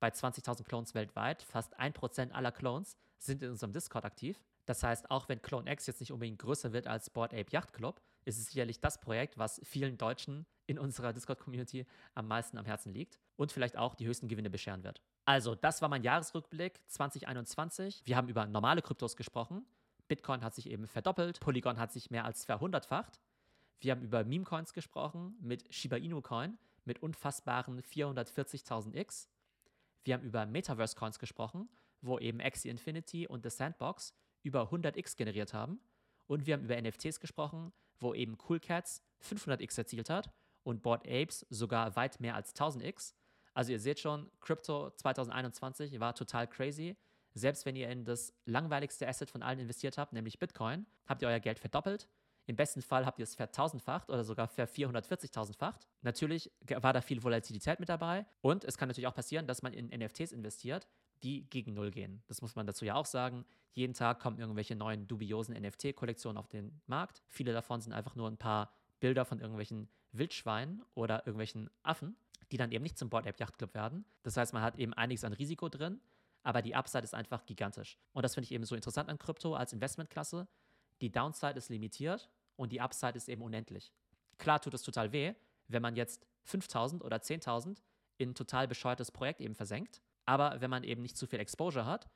Bei 0.00 0.08
20.000 0.08 0.64
Clones 0.64 0.94
weltweit, 0.94 1.42
fast 1.42 1.78
1% 1.78 2.32
aller 2.32 2.52
Clones 2.52 2.96
sind 3.18 3.42
in 3.42 3.50
unserem 3.50 3.72
Discord 3.72 4.04
aktiv. 4.04 4.42
Das 4.64 4.82
heißt, 4.82 5.10
auch 5.10 5.28
wenn 5.28 5.42
Clone 5.42 5.70
X 5.70 5.86
jetzt 5.86 6.00
nicht 6.00 6.12
unbedingt 6.12 6.38
größer 6.38 6.72
wird 6.72 6.86
als 6.86 7.10
Board 7.10 7.34
Ape 7.34 7.50
Yacht 7.50 7.72
Club, 7.72 8.00
ist 8.24 8.38
es 8.38 8.46
sicherlich 8.46 8.80
das 8.80 9.00
Projekt, 9.00 9.38
was 9.38 9.60
vielen 9.64 9.98
Deutschen 9.98 10.46
in 10.66 10.78
unserer 10.78 11.12
Discord-Community 11.12 11.86
am 12.14 12.28
meisten 12.28 12.58
am 12.58 12.64
Herzen 12.64 12.92
liegt 12.92 13.18
und 13.36 13.52
vielleicht 13.52 13.76
auch 13.76 13.94
die 13.94 14.06
höchsten 14.06 14.28
Gewinne 14.28 14.50
bescheren 14.50 14.84
wird. 14.84 15.02
Also, 15.24 15.54
das 15.54 15.82
war 15.82 15.88
mein 15.88 16.02
Jahresrückblick 16.02 16.80
2021. 16.88 18.02
Wir 18.04 18.16
haben 18.16 18.28
über 18.28 18.46
normale 18.46 18.82
Kryptos 18.82 19.16
gesprochen. 19.16 19.64
Bitcoin 20.08 20.42
hat 20.42 20.54
sich 20.54 20.68
eben 20.68 20.86
verdoppelt, 20.86 21.40
Polygon 21.40 21.78
hat 21.78 21.92
sich 21.92 22.10
mehr 22.10 22.24
als 22.24 22.44
verhundertfacht. 22.44 23.20
Wir 23.80 23.92
haben 23.92 24.02
über 24.02 24.24
Meme-Coins 24.24 24.72
gesprochen 24.72 25.36
mit 25.40 25.72
Shiba 25.72 25.96
Inu 25.96 26.20
Coin 26.20 26.58
mit 26.84 27.02
unfassbaren 27.02 27.80
440.000 27.80 28.94
X. 28.96 29.28
Wir 30.04 30.14
haben 30.14 30.24
über 30.24 30.46
Metaverse-Coins 30.46 31.18
gesprochen, 31.18 31.68
wo 32.00 32.18
eben 32.18 32.40
Axie 32.40 32.68
Infinity 32.68 33.26
und 33.26 33.44
The 33.44 33.50
Sandbox 33.50 34.14
über 34.42 34.70
100x 34.70 35.16
generiert 35.16 35.54
haben. 35.54 35.80
Und 36.26 36.46
wir 36.46 36.54
haben 36.54 36.64
über 36.64 36.80
NFTs 36.80 37.20
gesprochen, 37.20 37.72
wo 38.02 38.14
eben 38.14 38.36
Cool 38.48 38.60
Cats 38.60 39.02
500x 39.22 39.78
erzielt 39.78 40.10
hat 40.10 40.30
und 40.64 40.82
Bored 40.82 41.06
Apes 41.06 41.46
sogar 41.50 41.96
weit 41.96 42.20
mehr 42.20 42.34
als 42.34 42.54
1000x. 42.54 43.14
Also 43.54 43.72
ihr 43.72 43.78
seht 43.78 44.00
schon, 44.00 44.30
Crypto 44.40 44.90
2021 44.90 46.00
war 46.00 46.14
total 46.14 46.46
crazy. 46.46 46.96
Selbst 47.34 47.64
wenn 47.64 47.76
ihr 47.76 47.88
in 47.88 48.04
das 48.04 48.34
langweiligste 48.44 49.08
Asset 49.08 49.30
von 49.30 49.42
allen 49.42 49.58
investiert 49.58 49.98
habt, 49.98 50.12
nämlich 50.12 50.38
Bitcoin, 50.38 50.86
habt 51.06 51.22
ihr 51.22 51.28
euer 51.28 51.40
Geld 51.40 51.58
verdoppelt. 51.58 52.08
Im 52.46 52.56
besten 52.56 52.82
Fall 52.82 53.06
habt 53.06 53.18
ihr 53.18 53.22
es 53.22 53.34
vertausendfacht 53.34 54.10
oder 54.10 54.24
sogar 54.24 54.48
ver 54.48 54.68
440.000-facht. 54.68 55.86
Natürlich 56.02 56.50
war 56.68 56.92
da 56.92 57.00
viel 57.00 57.22
Volatilität 57.22 57.78
mit 57.78 57.88
dabei 57.88 58.26
und 58.40 58.64
es 58.64 58.76
kann 58.76 58.88
natürlich 58.88 59.06
auch 59.06 59.14
passieren, 59.14 59.46
dass 59.46 59.62
man 59.62 59.72
in 59.72 59.86
NFTs 59.88 60.32
investiert, 60.32 60.88
die 61.22 61.48
gegen 61.48 61.74
Null 61.74 61.90
gehen. 61.90 62.22
Das 62.26 62.42
muss 62.42 62.56
man 62.56 62.66
dazu 62.66 62.84
ja 62.84 62.94
auch 62.94 63.06
sagen. 63.06 63.44
Jeden 63.72 63.94
Tag 63.94 64.20
kommen 64.20 64.38
irgendwelche 64.38 64.74
neuen 64.74 65.06
dubiosen 65.06 65.54
NFT-Kollektionen 65.54 66.38
auf 66.38 66.48
den 66.48 66.80
Markt. 66.86 67.22
Viele 67.28 67.52
davon 67.52 67.80
sind 67.80 67.92
einfach 67.92 68.14
nur 68.14 68.28
ein 68.28 68.36
paar 68.36 68.72
Bilder 69.00 69.24
von 69.24 69.40
irgendwelchen 69.40 69.88
Wildschweinen 70.12 70.84
oder 70.94 71.26
irgendwelchen 71.26 71.70
Affen, 71.82 72.16
die 72.50 72.56
dann 72.56 72.70
eben 72.70 72.82
nicht 72.82 72.98
zum 72.98 73.08
Board 73.08 73.26
App 73.26 73.40
Yacht 73.40 73.58
Club 73.58 73.74
werden. 73.74 74.04
Das 74.22 74.36
heißt, 74.36 74.52
man 74.52 74.62
hat 74.62 74.78
eben 74.78 74.92
einiges 74.94 75.24
an 75.24 75.32
Risiko 75.32 75.68
drin, 75.68 76.00
aber 76.42 76.62
die 76.62 76.74
Upside 76.74 77.04
ist 77.04 77.14
einfach 77.14 77.46
gigantisch. 77.46 77.98
Und 78.12 78.22
das 78.22 78.34
finde 78.34 78.46
ich 78.46 78.52
eben 78.52 78.64
so 78.64 78.74
interessant 78.74 79.08
an 79.08 79.18
Krypto 79.18 79.54
als 79.54 79.72
Investmentklasse. 79.72 80.46
Die 81.00 81.10
Downside 81.10 81.54
ist 81.54 81.70
limitiert 81.70 82.28
und 82.56 82.72
die 82.72 82.80
Upside 82.80 83.16
ist 83.16 83.28
eben 83.28 83.42
unendlich. 83.42 83.92
Klar 84.38 84.60
tut 84.60 84.74
es 84.74 84.82
total 84.82 85.12
weh, 85.12 85.34
wenn 85.68 85.82
man 85.82 85.96
jetzt 85.96 86.26
5000 86.44 87.02
oder 87.02 87.16
10.000 87.16 87.78
in 88.18 88.30
ein 88.30 88.34
total 88.34 88.68
bescheuertes 88.68 89.10
Projekt 89.10 89.40
eben 89.40 89.54
versenkt. 89.54 90.02
Aber 90.24 90.60
wenn 90.60 90.70
man 90.70 90.84
eben 90.84 91.02
nicht 91.02 91.16
zu 91.16 91.26
viel 91.26 91.40
Exposure 91.40 91.86
hat 91.86 92.08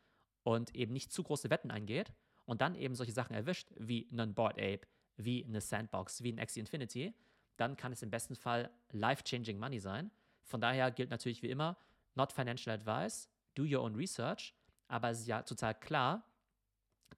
und 0.42 0.74
eben 0.74 0.92
nicht 0.92 1.12
zu 1.12 1.22
große 1.22 1.50
Wetten 1.50 1.70
eingeht 1.70 2.12
und 2.44 2.60
dann 2.60 2.74
eben 2.74 2.94
solche 2.94 3.12
Sachen 3.12 3.34
erwischt, 3.34 3.72
wie 3.76 4.08
einen 4.10 4.34
Board 4.34 4.58
Ape, 4.58 4.86
wie 5.16 5.44
eine 5.44 5.60
Sandbox, 5.60 6.22
wie 6.22 6.32
ein 6.32 6.38
Axie 6.38 6.60
Infinity, 6.60 7.14
dann 7.56 7.76
kann 7.76 7.92
es 7.92 8.02
im 8.02 8.10
besten 8.10 8.36
Fall 8.36 8.70
life-changing 8.92 9.58
Money 9.58 9.80
sein. 9.80 10.10
Von 10.44 10.60
daher 10.60 10.90
gilt 10.90 11.10
natürlich 11.10 11.42
wie 11.42 11.50
immer, 11.50 11.76
not 12.14 12.32
financial 12.32 12.74
advice, 12.74 13.28
do 13.54 13.64
your 13.64 13.82
own 13.82 13.96
research, 13.96 14.54
aber 14.88 15.10
es 15.10 15.20
ist 15.20 15.26
ja 15.26 15.42
total 15.42 15.74
klar, 15.74 16.24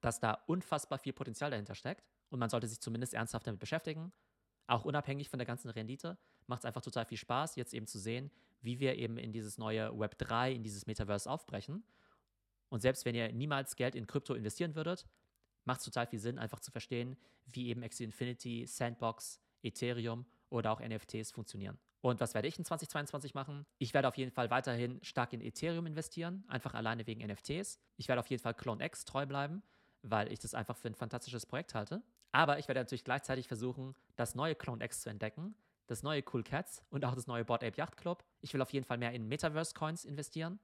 dass 0.01 0.19
da 0.19 0.33
unfassbar 0.47 0.97
viel 0.97 1.13
Potenzial 1.13 1.51
dahinter 1.51 1.75
steckt 1.75 2.05
und 2.29 2.39
man 2.39 2.49
sollte 2.49 2.67
sich 2.67 2.79
zumindest 2.79 3.13
ernsthaft 3.13 3.47
damit 3.47 3.59
beschäftigen. 3.59 4.11
Auch 4.69 4.85
unabhängig 4.85 5.29
von 5.29 5.39
der 5.39 5.47
ganzen 5.47 5.69
Rendite 5.71 6.15
macht 6.45 6.59
es 6.59 6.65
einfach 6.65 6.83
total 6.83 7.03
viel 7.03 7.17
Spaß, 7.17 7.55
jetzt 7.55 7.73
eben 7.73 7.87
zu 7.87 7.97
sehen, 7.97 8.29
wie 8.61 8.79
wir 8.79 8.97
eben 8.97 9.17
in 9.17 9.31
dieses 9.31 9.57
neue 9.57 9.97
Web 9.97 10.19
3, 10.19 10.53
in 10.53 10.61
dieses 10.61 10.85
Metaverse 10.85 11.27
aufbrechen. 11.27 11.83
Und 12.69 12.81
selbst 12.81 13.03
wenn 13.03 13.15
ihr 13.15 13.31
niemals 13.31 13.75
Geld 13.75 13.95
in 13.95 14.05
Krypto 14.05 14.35
investieren 14.35 14.75
würdet, 14.75 15.07
macht 15.63 15.79
es 15.79 15.85
total 15.85 16.05
viel 16.05 16.19
Sinn, 16.19 16.37
einfach 16.37 16.59
zu 16.59 16.69
verstehen, 16.69 17.17
wie 17.47 17.69
eben 17.69 17.81
Axie 17.81 18.03
Infinity, 18.03 18.67
Sandbox, 18.67 19.41
Ethereum 19.63 20.27
oder 20.49 20.71
auch 20.71 20.81
NFTs 20.81 21.31
funktionieren. 21.31 21.79
Und 22.01 22.19
was 22.19 22.35
werde 22.35 22.47
ich 22.47 22.59
in 22.59 22.63
2022 22.63 23.33
machen? 23.33 23.65
Ich 23.79 23.95
werde 23.95 24.07
auf 24.07 24.17
jeden 24.17 24.31
Fall 24.31 24.51
weiterhin 24.51 24.99
stark 25.01 25.33
in 25.33 25.41
Ethereum 25.41 25.87
investieren, 25.87 26.43
einfach 26.47 26.75
alleine 26.75 27.07
wegen 27.07 27.25
NFTs. 27.25 27.79
Ich 27.97 28.07
werde 28.07 28.19
auf 28.19 28.27
jeden 28.27 28.43
Fall 28.43 28.53
Clone 28.53 28.85
X 28.85 29.03
treu 29.03 29.25
bleiben, 29.25 29.63
weil 30.03 30.31
ich 30.31 30.37
das 30.37 30.53
einfach 30.53 30.77
für 30.77 30.89
ein 30.89 30.95
fantastisches 30.95 31.47
Projekt 31.47 31.73
halte. 31.73 32.03
Aber 32.31 32.59
ich 32.59 32.67
werde 32.67 32.81
natürlich 32.81 33.03
gleichzeitig 33.03 33.47
versuchen, 33.47 33.95
das 34.19 34.35
neue 34.35 34.53
Clone 34.53 34.83
X 34.83 35.01
zu 35.01 35.09
entdecken, 35.09 35.55
das 35.87 36.03
neue 36.03 36.23
Cool 36.31 36.43
Cats 36.43 36.83
und 36.89 37.05
auch 37.05 37.15
das 37.15 37.25
neue 37.25 37.45
Board 37.45 37.63
Ape 37.63 37.77
Yacht 37.77 37.95
Club. 37.95 38.25
Ich 38.41 38.53
will 38.53 38.61
auf 38.61 38.73
jeden 38.73 38.85
Fall 38.85 38.97
mehr 38.97 39.13
in 39.13 39.27
Metaverse 39.27 39.73
Coins 39.73 40.03
investieren 40.03 40.59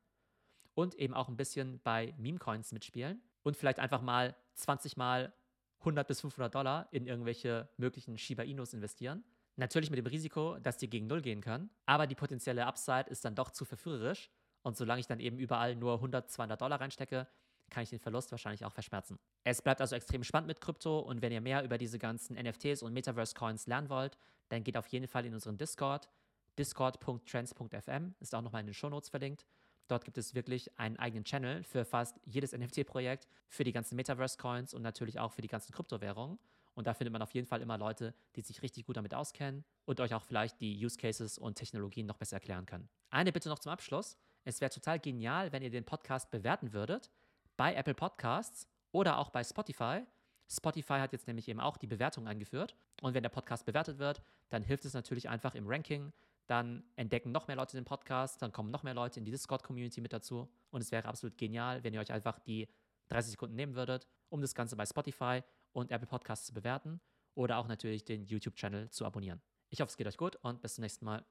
und 0.74 0.96
eben 0.96 1.14
auch 1.14 1.30
ein 1.30 1.38
bisschen 1.38 1.80
bei 1.82 2.14
Meme 2.18 2.38
Coins 2.38 2.74
mitspielen 2.74 3.22
und 3.44 3.56
vielleicht 3.56 3.80
einfach 3.80 4.02
mal 4.02 4.36
20 4.56 4.98
mal 4.98 5.34
100 5.80 6.06
bis 6.06 6.20
500 6.22 6.54
Dollar 6.54 6.90
in 6.92 7.08
irgendwelche 7.08 7.70
möglichen 7.78 8.18
Shiba 8.18 8.44
Inus 8.44 8.74
investieren. 8.74 9.24
Natürlich 9.56 9.90
mit 9.90 10.00
dem 10.00 10.08
Risiko, 10.08 10.60
dass 10.60 10.78
die 10.78 10.90
gegen 10.90 11.08
Null 11.08 11.22
gehen 11.22 11.40
können, 11.40 11.70
aber 11.86 12.08
die 12.08 12.16
potenzielle 12.16 12.66
Upside 12.66 13.10
ist 13.10 13.24
dann 13.24 13.36
doch 13.36 13.52
zu 13.52 13.64
verführerisch 13.64 14.30
und 14.64 14.76
solange 14.76 15.00
ich 15.00 15.08
dann 15.08 15.22
eben 15.22 15.40
überall 15.40 15.78
nur 15.78 15.94
100, 15.94 16.30
200 16.30 16.60
Dollar 16.60 16.82
reinstecke, 16.82 17.26
kann 17.70 17.84
ich 17.84 17.90
den 17.90 18.00
Verlust 18.00 18.32
wahrscheinlich 18.32 18.66
auch 18.66 18.72
verschmerzen. 18.72 19.20
Es 19.44 19.62
bleibt 19.62 19.82
also 19.82 19.96
extrem 19.96 20.24
spannend 20.24 20.48
mit 20.48 20.62
Krypto 20.62 21.00
und 21.00 21.22
wenn 21.22 21.32
ihr 21.32 21.42
mehr 21.42 21.64
über 21.64 21.78
diese 21.78 22.00
ganzen 22.00 22.36
NFTs 22.36 22.84
und 22.84 22.94
Metaverse-Coins 22.94 23.68
lernen 23.68 23.90
wollt, 23.90 24.18
dann 24.50 24.64
geht 24.64 24.78
auf 24.78 24.88
jeden 24.88 25.08
Fall 25.08 25.26
in 25.26 25.34
unseren 25.34 25.58
Discord. 25.58 26.10
Discord.trends.fm 26.58 28.16
ist 28.20 28.34
auch 28.34 28.42
nochmal 28.42 28.62
in 28.62 28.68
den 28.68 28.74
Shownotes 28.74 29.10
verlinkt. 29.10 29.46
Dort 29.88 30.04
gibt 30.04 30.18
es 30.18 30.34
wirklich 30.34 30.80
einen 30.80 30.98
eigenen 30.98 31.26
Channel 31.26 31.64
für 31.64 31.86
fast 31.86 32.20
jedes 32.26 32.54
NFT-Projekt, 32.54 33.28
für 33.50 33.64
die 33.64 33.72
ganzen 33.72 33.96
Metaverse-Coins 33.96 34.74
und 34.74 34.82
natürlich 34.82 35.20
auch 35.20 35.32
für 35.32 35.42
die 35.42 35.48
ganzen 35.48 35.74
Kryptowährungen. 35.74 36.40
Und 36.74 36.88
da 36.88 36.94
findet 36.94 37.14
man 37.14 37.22
auf 37.22 37.32
jeden 37.32 37.48
Fall 37.48 37.62
immer 37.62 37.78
Leute, 37.78 38.14
die 38.36 38.42
sich 38.42 38.62
richtig 38.62 38.86
gut 38.86 38.98
damit 38.98 39.14
auskennen 39.14 39.64
und 39.86 40.00
euch 40.00 40.14
auch 40.14 40.24
vielleicht 40.24 40.60
die 40.60 40.84
Use 40.84 40.98
Cases 40.98 41.38
und 41.38 41.56
Technologien 41.56 42.06
noch 42.06 42.18
besser 42.18 42.38
erklären 42.38 42.66
können. 42.66 42.90
Eine 43.10 43.32
Bitte 43.32 43.48
noch 43.48 43.60
zum 43.60 43.72
Abschluss. 43.72 44.18
Es 44.44 44.60
wäre 44.60 44.72
total 44.72 45.00
genial, 45.00 45.52
wenn 45.52 45.64
ihr 45.64 45.70
den 45.70 45.86
Podcast 45.86 46.32
bewerten 46.32 46.74
würdet 46.74 47.10
bei 47.58 47.74
Apple 47.74 47.94
Podcasts 47.94 48.68
oder 48.92 49.18
auch 49.18 49.30
bei 49.30 49.44
Spotify. 49.44 50.04
Spotify 50.48 51.00
hat 51.00 51.12
jetzt 51.12 51.28
nämlich 51.28 51.48
eben 51.48 51.60
auch 51.60 51.78
die 51.78 51.88
Bewertung 51.88 52.28
eingeführt. 52.28 52.76
Und 53.02 53.14
wenn 53.14 53.24
der 53.24 53.30
Podcast 53.30 53.66
bewertet 53.66 53.98
wird, 53.98 54.22
dann 54.50 54.64
hilft 54.64 54.86
es 54.86 54.94
natürlich 54.94 55.30
einfach 55.30 55.56
im 55.56 55.68
Ranking. 55.68 56.14
Dann 56.48 56.84
entdecken 56.96 57.32
noch 57.32 57.48
mehr 57.48 57.56
Leute 57.56 57.76
den 57.76 57.86
Podcast, 57.86 58.42
dann 58.42 58.52
kommen 58.52 58.70
noch 58.70 58.84
mehr 58.84 58.94
Leute 58.94 59.20
in 59.20 59.26
die 59.26 59.32
Discord-Community 59.32 60.00
mit 60.02 60.14
dazu. 60.14 60.48
Und 60.70 60.82
es 60.82 60.92
wäre 60.92 61.08
absolut 61.08 61.38
genial, 61.38 61.84
wenn 61.84 61.94
ihr 61.94 62.00
euch 62.00 62.12
einfach 62.12 62.38
die 62.40 62.68
30 63.10 63.32
Sekunden 63.32 63.56
nehmen 63.56 63.76
würdet, 63.76 64.08
um 64.30 64.42
das 64.42 64.54
Ganze 64.54 64.76
bei 64.76 64.86
Spotify 64.86 65.42
und 65.74 65.92
Apple 65.92 66.08
Podcasts 66.08 66.46
zu 66.46 66.54
bewerten 66.54 67.02
oder 67.34 67.58
auch 67.58 67.68
natürlich 67.68 68.06
den 68.06 68.24
YouTube-Channel 68.24 68.92
zu 68.92 69.06
abonnieren. 69.06 69.42
Ich 69.70 69.82
hoffe, 69.82 69.90
es 69.90 69.98
geht 69.98 70.08
euch 70.08 70.18
gut 70.18 70.36
und 70.38 70.62
bis 70.62 70.76
zum 70.76 70.84
nächsten 70.84 71.06
Mal. 71.06 71.26